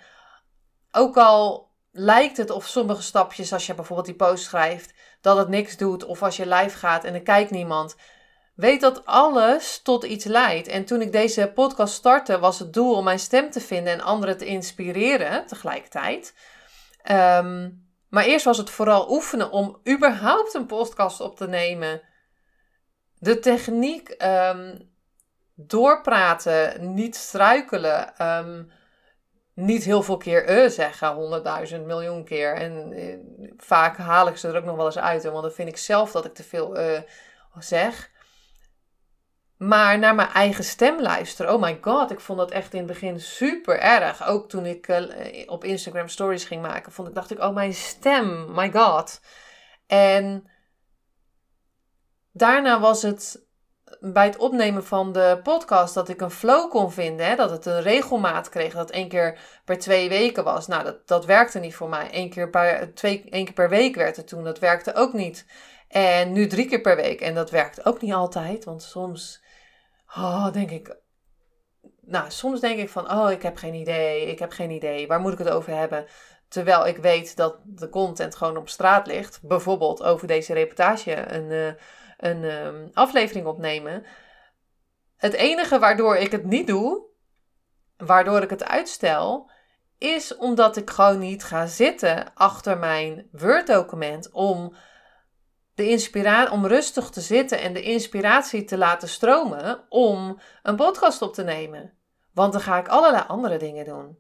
ook 0.92 1.18
al 1.18 1.72
lijkt 1.92 2.38
het 2.38 2.50
of 2.50 2.68
sommige 2.68 3.02
stapjes, 3.02 3.54
als 3.54 3.66
je 3.66 3.76
bijvoorbeeld 3.76 4.08
die 4.08 4.16
post 4.16 4.44
schrijft, 4.44 4.94
dat 5.22 5.38
het 5.38 5.50
niks 5.50 5.78
doet, 5.78 6.06
of 6.06 6.24
als 6.24 6.38
je 6.38 6.48
live 6.48 6.78
gaat 6.78 7.04
en 7.04 7.14
er 7.14 7.22
kijkt 7.22 7.52
niemand, 7.52 7.96
weet 8.56 8.82
dat 8.82 9.06
alles 9.06 9.82
tot 9.82 10.04
iets 10.04 10.26
leidt. 10.26 10.68
En 10.68 10.86
toen 10.86 11.02
ik 11.02 11.12
deze 11.12 11.52
podcast 11.56 11.94
startte, 11.94 12.40
was 12.40 12.60
het 12.60 12.74
doel 12.74 12.96
om 12.96 13.04
mijn 13.04 13.20
stem 13.20 13.52
te 13.52 13.62
vinden 13.62 13.94
en 13.94 14.02
anderen 14.02 14.38
te 14.38 14.46
inspireren 14.46 15.48
tegelijkertijd. 15.48 16.34
Um, 17.12 17.88
maar 18.10 18.24
eerst 18.24 18.46
was 18.46 18.58
het 18.58 18.70
vooral 18.70 19.12
oefenen 19.12 19.52
om 19.52 19.80
überhaupt 19.90 20.54
een 20.54 20.66
podcast 20.66 21.20
op 21.20 21.36
te 21.36 21.48
nemen. 21.48 22.02
De 23.20 23.40
techniek, 23.40 24.10
um, 24.10 24.93
doorpraten, 25.56 26.94
niet 26.94 27.16
struikelen. 27.16 28.28
Um, 28.28 28.72
niet 29.54 29.84
heel 29.84 30.04
veel 30.04 30.18
keer 30.18 30.50
uh 30.50 30.70
zeggen, 30.70 31.14
honderdduizend 31.14 31.86
miljoen 31.86 32.24
keer. 32.24 32.56
En 32.56 32.92
uh, 32.92 33.18
vaak 33.58 33.98
haal 33.98 34.28
ik 34.28 34.38
ze 34.38 34.48
er 34.48 34.58
ook 34.58 34.64
nog 34.64 34.76
wel 34.76 34.86
eens 34.86 34.98
uit, 34.98 35.24
want 35.24 35.42
dan 35.42 35.52
vind 35.52 35.70
ik 35.70 35.78
zelf 35.78 36.12
dat 36.12 36.26
ik 36.26 36.34
te 36.34 36.44
veel 36.44 36.80
uh, 36.80 37.00
zeg. 37.60 38.12
Maar 39.58 40.00
naar 40.00 40.16
mijn 40.16 40.30
eigen 40.30 40.64
stem 40.64 41.02
luisteren. 41.02 41.54
Oh 41.54 41.62
my 41.62 41.78
god, 41.82 42.12
ik 42.12 42.20
vond 42.20 42.40
dat 42.40 42.52
echt 42.52 42.74
in 42.74 42.78
het 42.78 42.88
begin 42.88 43.20
super 43.20 43.80
erg. 43.80 44.28
Ook 44.28 44.50
toen 44.50 44.66
ik 44.66 44.88
uh, 44.88 45.06
op 45.46 45.64
Instagram 45.64 46.08
stories 46.08 46.46
ging 46.46 46.62
maken, 46.62 46.92
vond 46.92 47.08
ik, 47.08 47.14
dacht 47.14 47.32
ik, 47.32 47.40
oh 47.40 47.54
mijn 47.54 47.74
stem, 47.74 48.54
my 48.54 48.72
god. 48.72 49.22
En 49.88 50.50
daarna 52.32 52.80
was 52.80 53.02
het 53.02 53.43
bij 54.12 54.26
het 54.26 54.38
opnemen 54.38 54.86
van 54.86 55.12
de 55.12 55.40
podcast 55.44 55.94
dat 55.94 56.10
ik 56.10 56.22
een 56.22 56.32
flow 56.32 56.70
kon 56.70 56.92
vinden. 56.92 57.26
Hè? 57.26 57.36
Dat 57.36 57.50
het 57.50 57.66
een 57.66 57.82
regelmaat 57.82 58.50
kreeg. 58.50 58.74
Dat 58.74 58.90
één 58.90 59.08
keer 59.08 59.40
per 59.66 59.80
twee 59.80 60.10
weken 60.10 60.44
was. 60.44 60.68
Nou, 60.68 60.84
dat, 60.84 61.08
dat 61.08 61.26
werkte 61.26 61.60
niet 61.60 61.76
voor 61.76 61.90
mij. 61.90 62.08
Eén 62.12 62.30
keer, 62.30 62.50
per, 62.50 62.94
twee, 62.94 63.24
één 63.30 63.46
keer 63.46 63.54
per 63.54 63.70
week 63.70 63.96
werd 63.96 64.16
het 64.16 64.28
toen. 64.28 64.44
Dat 64.44 64.60
werkte 64.60 64.96
ook 64.96 65.14
niet. 65.14 65.46
En 65.88 66.32
nu 66.32 66.48
drie 66.48 66.66
keer 66.66 66.82
per 66.82 66.96
week. 66.96 67.22
En 67.22 67.34
dat 67.34 67.50
werkt 67.50 67.86
ook 67.86 68.02
niet 68.02 68.14
altijd. 68.14 68.64
Want 68.64 68.84
soms 68.84 69.44
oh, 70.16 70.52
denk 70.52 70.72
ik. 70.72 70.98
Nou, 72.02 72.32
soms 72.32 72.60
denk 72.60 72.80
ik 72.80 72.90
van, 72.90 73.12
oh, 73.12 73.32
ik 73.32 73.42
heb 73.42 73.58
geen 73.58 73.74
idee. 73.74 74.26
Ik 74.26 74.40
heb 74.40 74.52
geen 74.52 74.72
idee. 74.72 75.08
Waar 75.08 75.20
moet 75.20 75.34
ik 75.34 75.38
het 75.38 75.50
over 75.50 75.76
hebben? 75.78 76.06
Terwijl 76.48 76.88
ik 76.88 76.98
weet 76.98 77.36
dat 77.36 77.56
de 77.64 77.90
content 77.90 78.36
gewoon 78.36 78.58
op 78.58 78.70
straat 78.70 79.08
ligt. 79.08 79.40
Bijvoorbeeld 79.42 80.04
over 80.04 80.28
deze 80.28 80.54
reportage. 80.54 81.34
Een. 81.34 81.52
Uh, 81.52 81.72
een 82.24 82.44
um, 82.44 82.90
aflevering 82.94 83.46
opnemen. 83.46 84.06
Het 85.18 85.34
enige 85.34 85.80
waardoor 85.80 86.16
ik 86.16 86.32
het 86.32 86.46
niet 86.46 86.68
doe, 86.68 87.06
waardoor 87.98 88.42
ik 88.42 88.50
het 88.50 88.64
uitstel, 88.64 89.52
is 89.98 90.38
omdat 90.38 90.78
ik 90.78 90.90
gewoon 90.90 91.20
niet 91.20 91.44
ga 91.44 91.66
zitten 91.66 92.34
achter 92.34 92.78
mijn 92.78 93.28
Word-document 93.32 94.32
om 94.32 94.76
de 95.76 95.90
inspiratie, 95.90 96.52
om 96.52 96.66
rustig 96.66 97.10
te 97.10 97.22
zitten 97.22 97.60
en 97.60 97.74
de 97.74 97.82
inspiratie 97.82 98.64
te 98.64 98.78
laten 98.78 99.10
stromen 99.10 99.86
om 99.90 100.40
een 100.64 100.76
podcast 100.76 101.22
op 101.22 101.34
te 101.34 101.44
nemen. 101.44 101.94
Want 102.34 102.52
dan 102.54 102.62
ga 102.62 102.78
ik 102.78 102.88
allerlei 102.88 103.24
andere 103.28 103.58
dingen 103.58 103.86
doen. 103.86 104.18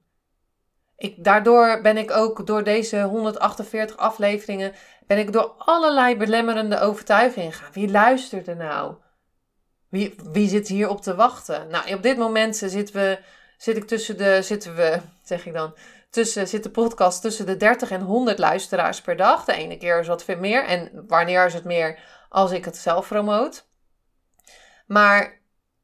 Ik, 1.03 1.23
daardoor 1.23 1.81
ben 1.81 1.97
ik 1.97 2.11
ook 2.11 2.47
door 2.47 2.63
deze 2.63 3.01
148 3.01 3.97
afleveringen 3.97 4.73
ben 5.07 5.17
ik 5.17 5.33
door 5.33 5.53
allerlei 5.57 6.17
belemmerende 6.17 6.79
overtuigingen 6.79 7.51
gegaan. 7.51 7.73
Wie 7.73 7.91
luistert 7.91 8.47
er 8.47 8.55
nou? 8.55 8.95
Wie, 9.89 10.15
wie 10.31 10.47
zit 10.47 10.67
hier 10.67 10.89
op 10.89 11.01
te 11.01 11.15
wachten? 11.15 11.67
Nou, 11.67 11.93
op 11.93 12.03
dit 12.03 12.17
moment 12.17 12.55
zitten 12.55 12.95
we, 12.95 13.19
zit 13.57 13.77
ik 13.77 13.87
tussen 13.87 14.17
de, 14.17 14.41
zitten 14.41 14.75
we, 14.75 14.99
zeg 15.23 15.45
ik 15.45 15.53
dan, 15.53 15.75
tussen, 16.09 16.47
zit 16.47 16.63
de 16.63 16.69
podcast 16.69 17.21
tussen 17.21 17.45
de 17.45 17.57
30 17.57 17.91
en 17.91 18.01
100 18.01 18.39
luisteraars 18.39 19.01
per 19.01 19.17
dag. 19.17 19.45
De 19.45 19.53
ene 19.53 19.77
keer 19.77 19.99
is 19.99 20.07
wat 20.07 20.23
veel 20.23 20.37
meer 20.37 20.65
en 20.65 21.05
wanneer 21.07 21.45
is 21.45 21.53
het 21.53 21.63
meer 21.65 21.99
als 22.29 22.51
ik 22.51 22.65
het 22.65 22.77
zelf 22.77 23.07
promoot. 23.07 23.67
Maar 24.85 25.41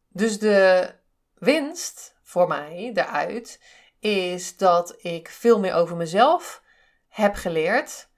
dus 0.09 0.39
de 0.39 0.89
winst 1.37 2.15
voor 2.23 2.47
mij 2.47 2.91
eruit 2.93 3.59
is 3.99 4.57
dat 4.57 5.03
ik 5.03 5.29
veel 5.29 5.59
meer 5.59 5.73
over 5.73 5.95
mezelf 5.95 6.63
heb 7.07 7.35
geleerd. 7.35 8.09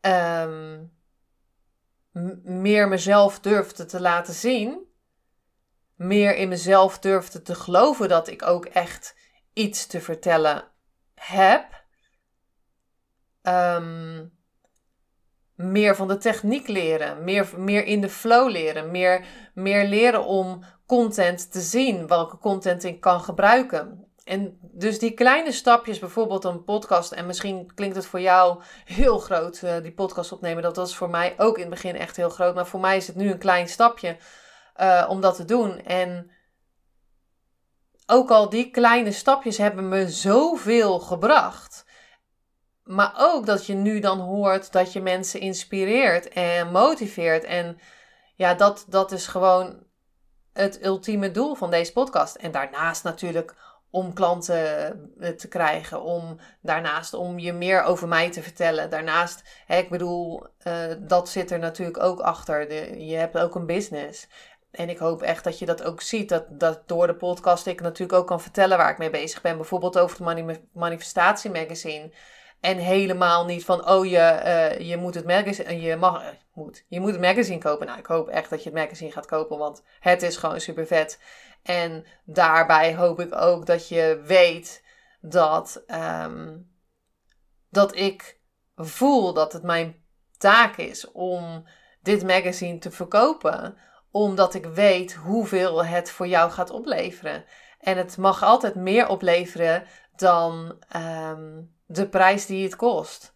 Um, 0.00 0.94
meer 2.42 2.88
mezelf 2.88 3.40
durfde 3.40 3.84
te 3.84 4.00
laten 4.00 4.34
zien. 4.34 4.84
Meer 5.94 6.36
in 6.36 6.48
mezelf 6.48 6.98
durfde 6.98 7.42
te 7.42 7.54
geloven 7.54 8.08
dat 8.08 8.28
ik 8.28 8.42
ook 8.42 8.64
echt 8.64 9.14
iets 9.52 9.86
te 9.86 10.00
vertellen 10.00 10.68
heb. 11.14 11.84
Um, 13.42 14.34
meer 15.54 15.96
van 15.96 16.08
de 16.08 16.16
techniek 16.16 16.68
leren, 16.68 17.24
meer, 17.24 17.52
meer 17.56 17.84
in 17.84 18.00
de 18.00 18.08
flow 18.08 18.50
leren, 18.50 18.90
meer, 18.90 19.24
meer 19.54 19.88
leren 19.88 20.24
om 20.24 20.64
content 20.86 21.52
te 21.52 21.60
zien, 21.60 22.06
welke 22.06 22.38
content 22.38 22.84
ik 22.84 23.00
kan 23.00 23.20
gebruiken. 23.20 24.05
En 24.26 24.58
dus 24.60 24.98
die 24.98 25.10
kleine 25.10 25.52
stapjes, 25.52 25.98
bijvoorbeeld 25.98 26.44
een 26.44 26.64
podcast, 26.64 27.12
en 27.12 27.26
misschien 27.26 27.74
klinkt 27.74 27.96
het 27.96 28.06
voor 28.06 28.20
jou 28.20 28.62
heel 28.84 29.18
groot, 29.18 29.60
uh, 29.64 29.76
die 29.82 29.92
podcast 29.92 30.32
opnemen. 30.32 30.62
Dat 30.62 30.76
was 30.76 30.96
voor 30.96 31.10
mij 31.10 31.34
ook 31.36 31.54
in 31.56 31.60
het 31.60 31.70
begin 31.70 31.96
echt 31.96 32.16
heel 32.16 32.28
groot. 32.28 32.54
Maar 32.54 32.66
voor 32.66 32.80
mij 32.80 32.96
is 32.96 33.06
het 33.06 33.16
nu 33.16 33.30
een 33.30 33.38
klein 33.38 33.68
stapje 33.68 34.16
uh, 34.80 35.06
om 35.08 35.20
dat 35.20 35.36
te 35.36 35.44
doen. 35.44 35.78
En 35.78 36.30
ook 38.06 38.30
al 38.30 38.48
die 38.48 38.70
kleine 38.70 39.12
stapjes 39.12 39.58
hebben 39.58 39.88
me 39.88 40.08
zoveel 40.10 40.98
gebracht. 40.98 41.84
maar 42.82 43.14
ook 43.18 43.46
dat 43.46 43.66
je 43.66 43.74
nu 43.74 44.00
dan 44.00 44.20
hoort 44.20 44.72
dat 44.72 44.92
je 44.92 45.00
mensen 45.00 45.40
inspireert 45.40 46.28
en 46.28 46.72
motiveert. 46.72 47.44
En 47.44 47.78
ja, 48.34 48.54
dat, 48.54 48.84
dat 48.88 49.12
is 49.12 49.26
gewoon 49.26 49.84
het 50.52 50.84
ultieme 50.84 51.30
doel 51.30 51.54
van 51.54 51.70
deze 51.70 51.92
podcast. 51.92 52.34
En 52.36 52.50
daarnaast 52.50 53.04
natuurlijk 53.04 53.54
om 53.90 54.12
klanten 54.12 55.10
eh, 55.20 55.28
te 55.28 55.48
krijgen, 55.48 56.02
om 56.02 56.38
daarnaast 56.60 57.14
om 57.14 57.38
je 57.38 57.52
meer 57.52 57.82
over 57.82 58.08
mij 58.08 58.30
te 58.30 58.42
vertellen. 58.42 58.90
Daarnaast, 58.90 59.42
hè, 59.66 59.76
ik 59.76 59.88
bedoel, 59.88 60.46
uh, 60.66 60.74
dat 60.98 61.28
zit 61.28 61.50
er 61.50 61.58
natuurlijk 61.58 62.02
ook 62.02 62.20
achter. 62.20 62.72
Je 62.98 63.16
hebt 63.16 63.38
ook 63.38 63.54
een 63.54 63.66
business. 63.66 64.28
En 64.70 64.88
ik 64.88 64.98
hoop 64.98 65.22
echt 65.22 65.44
dat 65.44 65.58
je 65.58 65.66
dat 65.66 65.82
ook 65.82 66.00
ziet. 66.00 66.28
Dat, 66.28 66.44
dat 66.48 66.88
door 66.88 67.06
de 67.06 67.14
podcast 67.14 67.66
ik 67.66 67.80
natuurlijk 67.80 68.18
ook 68.18 68.26
kan 68.26 68.40
vertellen 68.40 68.78
waar 68.78 68.90
ik 68.90 68.98
mee 68.98 69.10
bezig 69.10 69.40
ben. 69.40 69.56
Bijvoorbeeld 69.56 69.98
over 69.98 70.28
het 70.28 70.60
Manifestatie 70.72 71.50
Magazine. 71.50 72.10
En 72.60 72.76
helemaal 72.76 73.44
niet 73.44 73.64
van, 73.64 73.88
oh 73.88 74.06
je, 74.06 74.40
uh, 74.44 74.88
je 74.88 74.96
moet 74.96 75.14
het 75.14 75.26
magazine, 75.26 75.80
je 75.80 75.96
mag, 75.96 76.22
moet, 76.52 76.84
je 76.88 77.00
moet 77.00 77.10
het 77.10 77.20
magazine 77.20 77.58
kopen. 77.58 77.86
Nou, 77.86 77.98
ik 77.98 78.06
hoop 78.06 78.28
echt 78.28 78.50
dat 78.50 78.62
je 78.62 78.70
het 78.70 78.78
magazine 78.78 79.10
gaat 79.10 79.26
kopen, 79.26 79.58
want 79.58 79.82
het 80.00 80.22
is 80.22 80.36
gewoon 80.36 80.60
super 80.60 80.86
vet. 80.86 81.18
En 81.66 82.04
daarbij 82.24 82.94
hoop 82.94 83.20
ik 83.20 83.34
ook 83.34 83.66
dat 83.66 83.88
je 83.88 84.22
weet 84.24 84.84
dat, 85.20 85.84
um, 85.86 86.70
dat 87.70 87.96
ik 87.96 88.40
voel 88.76 89.32
dat 89.32 89.52
het 89.52 89.62
mijn 89.62 90.04
taak 90.38 90.76
is 90.76 91.10
om 91.10 91.68
dit 92.00 92.22
magazine 92.22 92.78
te 92.78 92.90
verkopen, 92.90 93.76
omdat 94.10 94.54
ik 94.54 94.66
weet 94.66 95.14
hoeveel 95.14 95.84
het 95.84 96.10
voor 96.10 96.26
jou 96.26 96.50
gaat 96.50 96.70
opleveren. 96.70 97.44
En 97.78 97.96
het 97.96 98.16
mag 98.16 98.42
altijd 98.42 98.74
meer 98.74 99.08
opleveren 99.08 99.84
dan 100.16 100.82
um, 100.96 101.74
de 101.86 102.08
prijs 102.08 102.46
die 102.46 102.64
het 102.64 102.76
kost. 102.76 103.32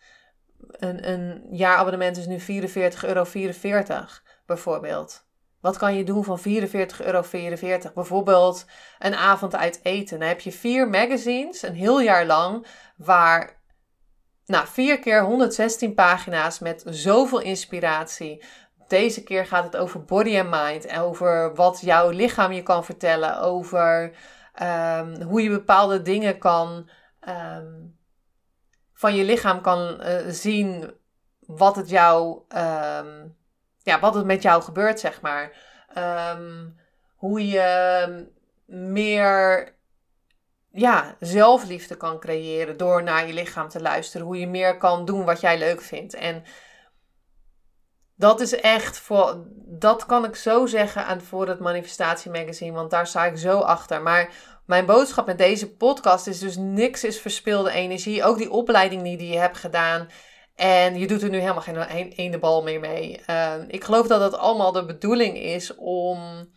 Een, 0.70 1.10
een 1.10 1.46
jaarabonnement 1.50 2.16
is 2.16 2.26
nu 2.26 2.38
44,44 2.40 2.44
euro 3.04 3.26
bijvoorbeeld. 4.46 5.28
Wat 5.60 5.76
kan 5.76 5.94
je 5.96 6.04
doen 6.04 6.24
van 6.24 6.38
44,44 6.38 6.44
euro? 7.04 7.24
Bijvoorbeeld 7.94 8.64
een 8.98 9.14
avond 9.14 9.56
uit 9.56 9.80
eten. 9.82 10.18
Dan 10.18 10.28
heb 10.28 10.40
je 10.40 10.52
vier 10.52 10.88
magazines, 10.88 11.62
een 11.62 11.74
heel 11.74 12.00
jaar 12.00 12.26
lang, 12.26 12.66
waar 12.96 13.60
nou, 14.46 14.66
vier 14.66 14.98
keer 14.98 15.24
116 15.24 15.94
pagina's 15.94 16.58
met 16.58 16.82
zoveel 16.86 17.40
inspiratie. 17.40 18.44
Deze 18.88 19.22
keer 19.22 19.46
gaat 19.46 19.64
het 19.64 19.76
over 19.76 20.04
body 20.04 20.38
and 20.38 20.50
mind. 20.50 20.86
En 20.86 21.00
over 21.00 21.54
wat 21.54 21.80
jouw 21.80 22.10
lichaam 22.10 22.52
je 22.52 22.62
kan 22.62 22.84
vertellen. 22.84 23.40
Over 23.40 24.16
um, 24.62 25.22
hoe 25.22 25.42
je 25.42 25.50
bepaalde 25.50 26.02
dingen 26.02 26.38
kan 26.38 26.90
um, 27.28 27.98
van 28.92 29.14
je 29.14 29.24
lichaam 29.24 29.60
kan 29.60 30.00
uh, 30.00 30.16
zien 30.28 30.94
wat 31.40 31.76
het 31.76 31.88
jou, 31.88 32.42
um, 32.48 33.36
ja, 33.82 34.00
wat 34.00 34.14
het 34.14 34.24
met 34.24 34.42
jou 34.42 34.62
gebeurt, 34.62 35.00
zeg 35.00 35.20
maar. 35.20 35.56
Um, 36.36 36.76
hoe 37.14 37.48
je 37.48 38.28
meer 38.66 39.74
ja, 40.70 41.16
zelfliefde 41.20 41.96
kan 41.96 42.18
creëren 42.18 42.76
door 42.76 43.02
naar 43.02 43.26
je 43.26 43.32
lichaam 43.32 43.68
te 43.68 43.80
luisteren. 43.80 44.26
Hoe 44.26 44.38
je 44.38 44.48
meer 44.48 44.76
kan 44.76 45.04
doen 45.04 45.24
wat 45.24 45.40
jij 45.40 45.58
leuk 45.58 45.80
vindt. 45.80 46.14
En 46.14 46.44
dat 48.16 48.40
is 48.40 48.60
echt 48.60 48.98
voor, 48.98 49.44
dat 49.56 50.06
kan 50.06 50.24
ik 50.24 50.36
zo 50.36 50.66
zeggen 50.66 51.06
aan 51.06 51.20
voor 51.20 51.48
het 51.48 51.60
Manifestatie 51.60 52.30
Magazine, 52.30 52.72
want 52.72 52.90
daar 52.90 53.06
sta 53.06 53.24
ik 53.24 53.36
zo 53.36 53.58
achter. 53.58 54.02
Maar 54.02 54.32
mijn 54.66 54.86
boodschap 54.86 55.26
met 55.26 55.38
deze 55.38 55.74
podcast 55.74 56.26
is 56.26 56.38
dus 56.38 56.56
niks 56.56 57.04
is 57.04 57.20
verspilde 57.20 57.70
energie. 57.70 58.24
Ook 58.24 58.38
die 58.38 58.50
opleiding 58.50 59.02
die 59.02 59.26
je 59.26 59.38
hebt 59.38 59.56
gedaan. 59.56 60.08
En 60.60 60.98
je 60.98 61.06
doet 61.06 61.22
er 61.22 61.28
nu 61.30 61.38
helemaal 61.38 61.62
geen 61.62 62.12
ene 62.12 62.38
bal 62.38 62.62
meer 62.62 62.80
mee. 62.80 63.20
Uh, 63.30 63.54
ik 63.66 63.84
geloof 63.84 64.06
dat 64.06 64.20
het 64.20 64.34
allemaal 64.34 64.72
de 64.72 64.84
bedoeling 64.84 65.38
is 65.38 65.74
om 65.74 66.48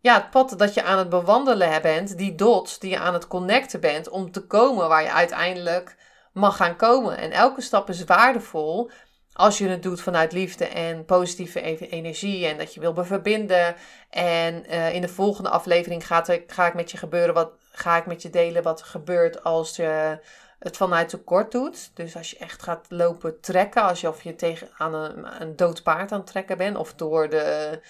ja, 0.00 0.14
het 0.14 0.30
pad 0.30 0.54
dat 0.58 0.74
je 0.74 0.82
aan 0.82 0.98
het 0.98 1.08
bewandelen 1.08 1.82
bent, 1.82 2.18
die 2.18 2.34
dots 2.34 2.78
die 2.78 2.90
je 2.90 2.98
aan 2.98 3.14
het 3.14 3.26
connecten 3.26 3.80
bent, 3.80 4.08
om 4.08 4.30
te 4.30 4.46
komen 4.46 4.88
waar 4.88 5.02
je 5.02 5.12
uiteindelijk 5.12 5.96
mag 6.32 6.56
gaan 6.56 6.76
komen. 6.76 7.18
En 7.18 7.30
elke 7.30 7.60
stap 7.60 7.88
is 7.88 8.04
waardevol 8.04 8.90
als 9.32 9.58
je 9.58 9.68
het 9.68 9.82
doet 9.82 10.00
vanuit 10.00 10.32
liefde 10.32 10.64
en 10.64 11.04
positieve 11.04 11.88
energie 11.90 12.46
en 12.46 12.58
dat 12.58 12.74
je 12.74 12.80
wil 12.80 12.94
verbinden. 13.04 13.74
En 14.10 14.64
uh, 14.70 14.94
in 14.94 15.00
de 15.00 15.08
volgende 15.08 15.48
aflevering 15.48 16.08
er, 16.08 16.42
ga 16.46 16.66
ik 16.66 16.74
met 16.74 16.90
je 16.90 16.96
gebeuren 16.96 17.34
wat 17.34 17.50
ga 17.72 17.96
ik 17.96 18.06
met 18.06 18.22
je 18.22 18.30
delen 18.30 18.62
wat 18.62 18.80
er 18.80 18.86
gebeurt 18.86 19.44
als 19.44 19.76
je 19.76 20.18
het 20.58 20.76
vanuit 20.76 21.08
tekort 21.08 21.52
doet. 21.52 21.90
Dus 21.94 22.16
als 22.16 22.30
je 22.30 22.38
echt 22.38 22.62
gaat 22.62 22.86
lopen 22.88 23.40
trekken, 23.40 23.82
als 23.82 24.00
je 24.00 24.08
of 24.08 24.22
je 24.22 24.34
tegen 24.34 24.68
aan 24.76 24.94
een, 24.94 25.42
een 25.42 25.56
dood 25.56 25.82
paard 25.82 26.12
aan 26.12 26.18
het 26.18 26.26
trekken 26.26 26.56
bent 26.56 26.76
of 26.76 26.94
door 26.94 27.28
de 27.28 27.80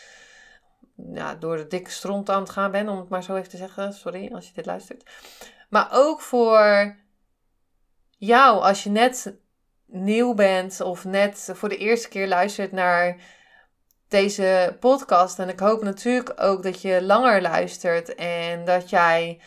ja, 1.13 1.35
door 1.35 1.57
de 1.57 1.67
dikke 1.67 1.91
stront 1.91 2.31
aan 2.31 2.41
het 2.41 2.51
gaan 2.51 2.71
bent, 2.71 2.89
om 2.89 2.99
het 2.99 3.09
maar 3.09 3.23
zo 3.23 3.37
even 3.37 3.49
te 3.49 3.57
zeggen. 3.57 3.93
Sorry 3.93 4.33
als 4.33 4.47
je 4.47 4.53
dit 4.55 4.67
luistert. 4.67 5.11
Maar 5.69 5.89
ook 5.93 6.21
voor 6.21 6.97
jou, 8.11 8.61
als 8.63 8.83
je 8.85 8.91
net 8.91 9.35
nieuw 9.87 10.35
bent 10.35 10.81
of 10.81 11.05
net 11.05 11.51
voor 11.53 11.69
de 11.69 11.77
eerste 11.77 12.09
keer 12.09 12.29
luistert 12.29 12.73
naar 12.73 13.17
deze 14.09 14.77
podcast. 14.81 15.39
En 15.39 15.49
ik 15.49 15.61
hoop 15.61 15.83
natuurlijk 15.83 16.33
ook 16.37 16.63
dat 16.63 16.83
je 16.83 17.03
langer 17.03 17.43
luistert 17.43 18.15
en 18.15 18.65
dat 18.65 18.91
jij 18.91 19.41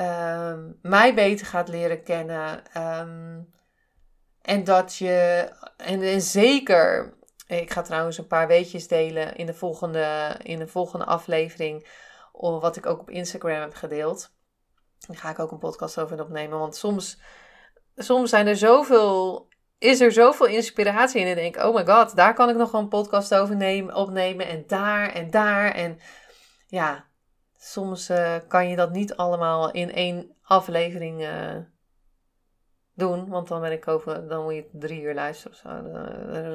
uh, 0.00 0.58
mij 0.82 1.14
beter 1.14 1.46
gaat 1.46 1.68
leren 1.68 2.02
kennen. 2.02 2.62
Um, 2.76 3.54
en 4.42 4.64
dat 4.64 4.96
je, 4.96 5.48
en, 5.76 6.02
en, 6.02 6.20
zeker, 6.20 7.14
ik 7.46 7.70
ga 7.70 7.82
trouwens 7.82 8.18
een 8.18 8.26
paar 8.26 8.46
weetjes 8.46 8.88
delen 8.88 9.36
in 9.36 9.46
de 9.46 9.54
volgende, 9.54 10.36
in 10.42 10.58
de 10.58 10.66
volgende 10.66 11.04
aflevering, 11.04 11.86
wat 12.32 12.76
ik 12.76 12.86
ook 12.86 13.00
op 13.00 13.10
Instagram 13.10 13.60
heb 13.60 13.74
gedeeld. 13.74 14.34
Daar 15.06 15.16
ga 15.16 15.30
ik 15.30 15.38
ook 15.38 15.50
een 15.50 15.58
podcast 15.58 16.00
over 16.00 16.20
opnemen, 16.20 16.58
want 16.58 16.76
soms, 16.76 17.20
soms 17.96 18.30
zijn 18.30 18.46
er 18.46 18.56
zoveel 18.56 19.48
is 19.78 20.00
er 20.00 20.12
zoveel 20.12 20.46
inspiratie 20.46 21.20
in. 21.20 21.26
En 21.26 21.34
denk 21.34 21.56
oh 21.56 21.74
my 21.74 21.86
god, 21.86 22.16
daar 22.16 22.34
kan 22.34 22.48
ik 22.48 22.56
nog 22.56 22.72
een 22.72 22.88
podcast 22.88 23.34
over 23.34 23.56
nemen, 23.56 23.94
opnemen. 23.94 24.46
En 24.46 24.64
daar 24.66 25.12
en 25.12 25.30
daar. 25.30 25.74
En 25.74 25.98
ja, 26.66 27.04
soms 27.56 28.10
uh, 28.10 28.36
kan 28.48 28.68
je 28.68 28.76
dat 28.76 28.90
niet 28.90 29.16
allemaal 29.16 29.70
in 29.70 29.92
één 29.92 30.36
aflevering 30.42 31.20
uh, 31.20 31.56
doen. 32.94 33.28
Want 33.28 33.48
dan 33.48 33.60
ben 33.60 33.72
ik 33.72 33.88
over, 33.88 34.28
dan 34.28 34.42
moet 34.42 34.54
je 34.54 34.68
drie 34.72 35.02
uur 35.02 35.14
luisteren 35.14 35.52
of 35.52 35.58
zo. 35.58 35.90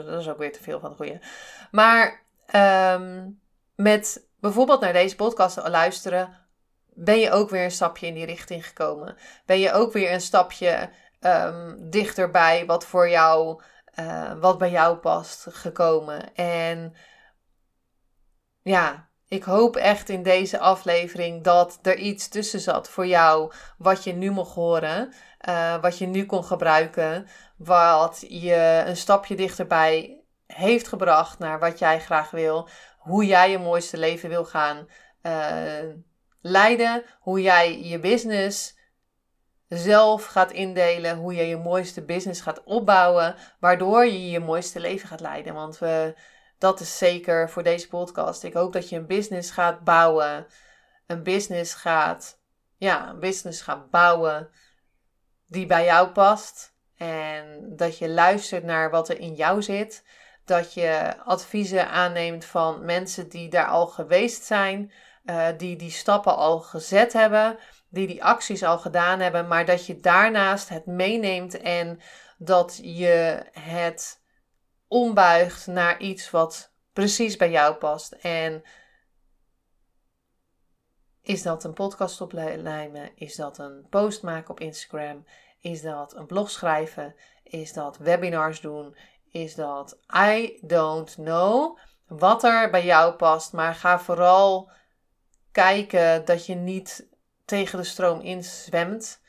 Dat 0.06 0.20
is 0.20 0.30
ook 0.30 0.38
weer 0.38 0.54
te 0.54 0.64
veel 0.64 0.80
van 0.80 0.90
het 0.90 0.98
goede. 0.98 1.22
Maar 1.72 2.24
um, 2.96 3.42
met 3.76 4.28
bijvoorbeeld 4.40 4.82
naar 4.82 4.94
deze 4.94 5.16
podcast 5.16 5.68
luisteren, 5.68 6.40
ben 6.94 7.20
je 7.20 7.32
ook 7.32 7.50
weer 7.50 7.64
een 7.64 7.72
stapje 7.72 8.08
in 8.08 8.14
die 8.14 8.26
richting 8.26 8.68
gekomen. 8.68 9.18
Ben 9.46 9.60
je 9.60 9.72
ook 9.72 9.94
weer 9.94 10.14
een 10.14 10.22
stapje 10.22 10.90
um, 11.20 11.90
dichterbij 11.90 12.66
wat 12.66 12.86
voor 12.86 13.10
jou, 13.10 13.62
wat 14.40 14.58
bij 14.58 14.72
jou 14.72 14.98
past 14.98 15.46
gekomen. 15.50 16.36
En 16.36 16.96
ja, 18.62 19.10
ik 19.32 19.44
hoop 19.44 19.76
echt 19.76 20.10
in 20.10 20.24
deze 20.24 20.60
aflevering 20.60 21.44
dat 21.44 21.80
er 21.82 21.98
iets 21.98 22.28
tussen 22.28 22.60
zat 22.60 22.90
voor 22.90 23.08
jou 23.08 23.52
wat 23.78 24.04
je 24.04 24.14
nu 24.14 24.32
mocht 24.32 24.54
horen, 24.54 25.14
uh, 25.50 25.82
wat 25.82 25.98
je 25.98 26.06
nu 26.06 26.26
kon 26.26 26.44
gebruiken, 26.44 27.28
wat 27.58 28.26
je 28.28 28.84
een 28.86 28.98
stapje 28.98 29.36
dichterbij 29.36 30.24
heeft 30.46 30.88
gebracht 30.88 31.40
naar 31.40 31.60
wat 31.60 31.80
jij 31.80 32.00
graag 32.00 32.32
wil, 32.32 32.70
hoe 32.98 33.26
jij 33.26 33.52
je 33.52 33.58
mooiste 33.58 33.98
leven 33.98 34.30
wil 34.30 34.46
gaan 34.46 34.88
uh, 35.24 35.94
leiden, 36.42 37.04
hoe 37.20 37.42
jij 37.42 37.82
je 37.84 38.00
business 38.00 38.78
zelf 39.68 40.26
gaat 40.26 40.52
indelen, 40.52 41.18
hoe 41.18 41.36
je 41.36 41.44
je 41.44 41.58
mooiste 41.58 42.02
business 42.02 42.42
gaat 42.42 42.64
opbouwen, 42.64 43.36
waardoor 43.60 44.06
je 44.06 44.30
je 44.30 44.40
mooiste 44.40 44.80
leven 44.80 45.08
gaat 45.08 45.20
leiden. 45.20 45.54
Want 45.54 45.78
we, 45.78 46.16
dat 46.62 46.80
is 46.80 46.98
zeker 46.98 47.50
voor 47.50 47.64
deze 47.64 47.88
podcast. 47.88 48.44
Ik 48.44 48.54
hoop 48.54 48.74
dat 48.74 48.90
je 48.90 48.96
een 48.96 49.06
business 49.06 49.52
gaat 49.52 49.84
bouwen, 49.84 50.48
een 51.08 51.24
business 51.24 51.74
gaat, 51.74 52.40
ja, 52.78 53.10
een 53.10 53.20
business 53.20 53.62
gaat 53.62 53.90
bouwen 53.90 54.50
die 55.48 55.66
bij 55.66 55.86
jou 55.86 56.10
past. 56.10 56.74
En 56.98 57.74
dat 57.76 57.98
je 57.98 58.10
luistert 58.10 58.64
naar 58.64 58.90
wat 58.90 59.10
er 59.10 59.20
in 59.20 59.34
jou 59.34 59.62
zit. 59.62 60.04
Dat 60.46 60.74
je 60.74 61.14
adviezen 61.26 61.90
aanneemt 61.90 62.46
van 62.46 62.86
mensen 62.86 63.30
die 63.30 63.50
daar 63.50 63.68
al 63.68 63.88
geweest 63.88 64.44
zijn, 64.44 64.92
uh, 65.26 65.48
die 65.58 65.76
die 65.76 65.92
stappen 65.92 66.36
al 66.36 66.60
gezet 66.60 67.14
hebben 67.14 67.58
die 67.92 68.08
die 68.08 68.24
acties 68.24 68.64
al 68.64 68.80
gedaan 68.80 69.20
hebben, 69.20 69.48
maar 69.48 69.66
dat 69.66 69.86
je 69.86 70.00
daarnaast 70.00 70.70
het 70.70 70.86
meeneemt 70.86 71.58
en 71.58 72.00
dat 72.38 72.80
je 72.84 73.46
het 73.52 74.21
ombuigt 74.92 75.68
naar 75.68 76.00
iets 76.00 76.30
wat 76.30 76.72
precies 76.94 77.38
bij 77.38 77.52
jou 77.52 77.76
past. 77.76 78.12
En 78.12 78.64
is 81.22 81.42
dat 81.42 81.64
een 81.64 81.74
podcast 81.74 82.22
opnemen? 82.22 83.12
Is 83.16 83.36
dat 83.36 83.58
een 83.58 83.86
post 83.90 84.24
maken 84.24 84.50
op 84.50 84.60
Instagram? 84.60 85.26
Is 85.60 85.82
dat 85.82 86.16
een 86.16 86.26
blog 86.26 86.50
schrijven? 86.50 87.16
Is 87.44 87.74
dat 87.74 87.98
webinars 87.98 88.62
doen? 88.62 88.98
Is 89.32 89.56
dat 89.56 90.00
I 90.16 90.60
don't 90.62 91.14
know 91.14 91.78
wat 92.08 92.44
er 92.44 92.70
bij 92.70 92.86
jou 92.86 93.14
past. 93.14 93.54
Maar 93.54 93.76
ga 93.76 94.00
vooral 94.00 94.72
kijken 95.52 96.26
dat 96.26 96.46
je 96.46 96.56
niet 96.56 97.08
tegen 97.46 97.78
de 97.78 97.84
stroom 97.84 98.20
inzwemt. 98.20 99.21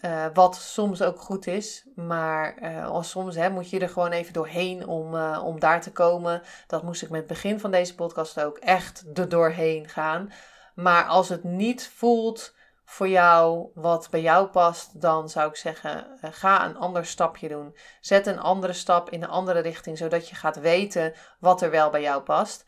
Uh, 0.00 0.26
wat 0.34 0.56
soms 0.56 1.02
ook 1.02 1.20
goed 1.20 1.46
is. 1.46 1.86
Maar 1.94 2.62
uh, 2.62 3.02
soms 3.02 3.34
hè, 3.34 3.50
moet 3.50 3.70
je 3.70 3.80
er 3.80 3.88
gewoon 3.88 4.10
even 4.12 4.32
doorheen 4.32 4.86
om, 4.86 5.14
uh, 5.14 5.42
om 5.44 5.60
daar 5.60 5.80
te 5.80 5.92
komen. 5.92 6.42
Dat 6.66 6.82
moest 6.82 7.02
ik 7.02 7.10
met 7.10 7.18
het 7.18 7.28
begin 7.28 7.60
van 7.60 7.70
deze 7.70 7.94
podcast 7.94 8.40
ook 8.40 8.58
echt 8.58 9.04
er 9.14 9.28
doorheen 9.28 9.88
gaan. 9.88 10.32
Maar 10.74 11.04
als 11.04 11.28
het 11.28 11.44
niet 11.44 11.88
voelt 11.88 12.54
voor 12.84 13.08
jou 13.08 13.70
wat 13.74 14.08
bij 14.10 14.20
jou 14.20 14.46
past, 14.46 15.00
dan 15.00 15.28
zou 15.28 15.48
ik 15.48 15.56
zeggen: 15.56 16.06
ga 16.20 16.64
een 16.64 16.76
ander 16.76 17.06
stapje 17.06 17.48
doen. 17.48 17.76
Zet 18.00 18.26
een 18.26 18.40
andere 18.40 18.72
stap 18.72 19.10
in 19.10 19.22
een 19.22 19.28
andere 19.28 19.60
richting, 19.60 19.98
zodat 19.98 20.28
je 20.28 20.34
gaat 20.34 20.60
weten 20.60 21.14
wat 21.40 21.62
er 21.62 21.70
wel 21.70 21.90
bij 21.90 22.02
jou 22.02 22.22
past. 22.22 22.64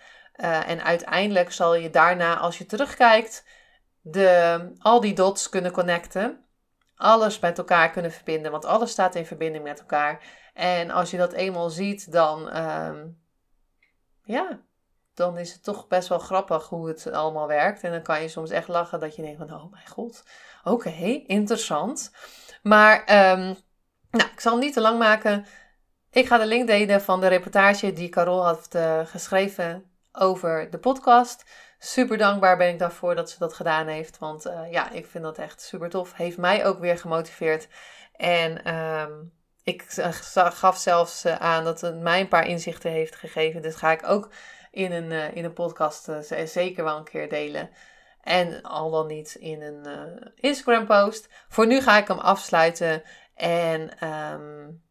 en 0.66 0.84
uiteindelijk 0.84 1.52
zal 1.52 1.74
je 1.74 1.90
daarna, 1.90 2.38
als 2.38 2.58
je 2.58 2.66
terugkijkt, 2.66 3.44
de, 4.00 4.72
al 4.78 5.00
die 5.00 5.14
dots 5.14 5.48
kunnen 5.48 5.72
connecten 5.72 6.44
alles 7.00 7.38
met 7.38 7.58
elkaar 7.58 7.90
kunnen 7.90 8.12
verbinden, 8.12 8.50
want 8.50 8.64
alles 8.64 8.90
staat 8.90 9.14
in 9.14 9.26
verbinding 9.26 9.64
met 9.64 9.80
elkaar. 9.80 10.22
En 10.54 10.90
als 10.90 11.10
je 11.10 11.16
dat 11.16 11.32
eenmaal 11.32 11.70
ziet, 11.70 12.12
dan, 12.12 12.50
ehm, 12.50 13.06
ja, 14.24 14.60
dan 15.14 15.38
is 15.38 15.52
het 15.52 15.64
toch 15.64 15.88
best 15.88 16.08
wel 16.08 16.18
grappig 16.18 16.68
hoe 16.68 16.88
het 16.88 17.12
allemaal 17.12 17.46
werkt. 17.46 17.82
En 17.82 17.90
dan 17.90 18.02
kan 18.02 18.22
je 18.22 18.28
soms 18.28 18.50
echt 18.50 18.68
lachen 18.68 19.00
dat 19.00 19.16
je 19.16 19.22
denkt 19.22 19.38
van, 19.38 19.52
oh 19.52 19.70
mijn 19.70 19.88
god, 19.88 20.24
oké, 20.64 20.90
interessant. 21.26 22.12
Maar, 22.62 22.98
um, 23.00 23.56
nou, 24.10 24.30
ik 24.32 24.40
zal 24.40 24.56
niet 24.58 24.72
te 24.72 24.80
lang 24.80 24.98
maken. 24.98 25.46
Ik 26.10 26.26
ga 26.26 26.38
de 26.38 26.46
link 26.46 26.66
delen 26.66 27.00
van 27.00 27.20
de 27.20 27.26
reportage 27.26 27.92
die 27.92 28.08
Carol 28.08 28.44
had 28.44 28.68
uh, 28.76 29.06
geschreven 29.06 29.90
over 30.12 30.70
de 30.70 30.78
podcast. 30.78 31.44
Super 31.82 32.18
dankbaar 32.18 32.56
ben 32.56 32.68
ik 32.68 32.78
daarvoor 32.78 33.14
dat 33.14 33.30
ze 33.30 33.38
dat 33.38 33.54
gedaan 33.54 33.86
heeft. 33.86 34.18
Want 34.18 34.46
uh, 34.46 34.72
ja, 34.72 34.90
ik 34.90 35.06
vind 35.06 35.24
dat 35.24 35.38
echt 35.38 35.60
super 35.60 35.88
tof. 35.88 36.12
Heeft 36.14 36.38
mij 36.38 36.66
ook 36.66 36.78
weer 36.78 36.98
gemotiveerd. 36.98 37.68
En 38.16 38.74
um, 38.74 39.32
ik 39.62 39.82
gaf 40.32 40.76
zelfs 40.76 41.26
uh, 41.26 41.36
aan 41.36 41.64
dat 41.64 41.80
het 41.80 42.00
mij 42.00 42.20
een 42.20 42.28
paar 42.28 42.46
inzichten 42.46 42.90
heeft 42.90 43.16
gegeven. 43.16 43.62
Dus 43.62 43.74
ga 43.74 43.92
ik 43.92 44.08
ook 44.08 44.32
in 44.70 44.92
een, 44.92 45.34
in 45.34 45.44
een 45.44 45.52
podcast 45.52 46.08
zeker 46.44 46.84
wel 46.84 46.96
een 46.96 47.04
keer 47.04 47.28
delen. 47.28 47.70
En 48.20 48.62
al 48.62 48.90
dan 48.90 49.06
niet 49.06 49.34
in 49.34 49.62
een 49.62 49.86
Instagram 50.34 50.86
post. 50.86 51.28
Voor 51.48 51.66
nu 51.66 51.80
ga 51.80 51.98
ik 51.98 52.08
hem 52.08 52.18
afsluiten. 52.18 53.02
En 53.34 54.08
um, 54.08 54.82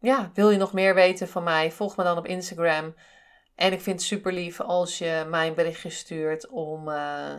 ja, 0.00 0.30
wil 0.34 0.50
je 0.50 0.58
nog 0.58 0.72
meer 0.72 0.94
weten 0.94 1.28
van 1.28 1.42
mij? 1.42 1.72
Volg 1.72 1.96
me 1.96 2.04
dan 2.04 2.18
op 2.18 2.26
Instagram. 2.26 2.94
En 3.60 3.72
ik 3.72 3.80
vind 3.80 3.98
het 3.98 4.08
super 4.08 4.32
lief 4.32 4.60
als 4.60 4.98
je 4.98 5.26
mij 5.28 5.48
een 5.48 5.54
berichtje 5.54 5.90
stuurt 5.90 6.48
om 6.48 6.88
uh, 6.88 7.34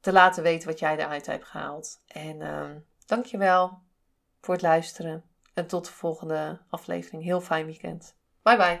te 0.00 0.12
laten 0.12 0.42
weten 0.42 0.68
wat 0.68 0.78
jij 0.78 0.96
eruit 0.96 1.26
hebt 1.26 1.44
gehaald. 1.44 2.02
En 2.06 2.40
uh, 2.40 2.70
dankjewel 3.06 3.82
voor 4.40 4.54
het 4.54 4.62
luisteren. 4.62 5.24
En 5.54 5.66
tot 5.66 5.84
de 5.84 5.92
volgende 5.92 6.60
aflevering. 6.68 7.22
Heel 7.22 7.40
fijn 7.40 7.66
weekend. 7.66 8.16
Bye 8.42 8.56
bye. 8.56 8.80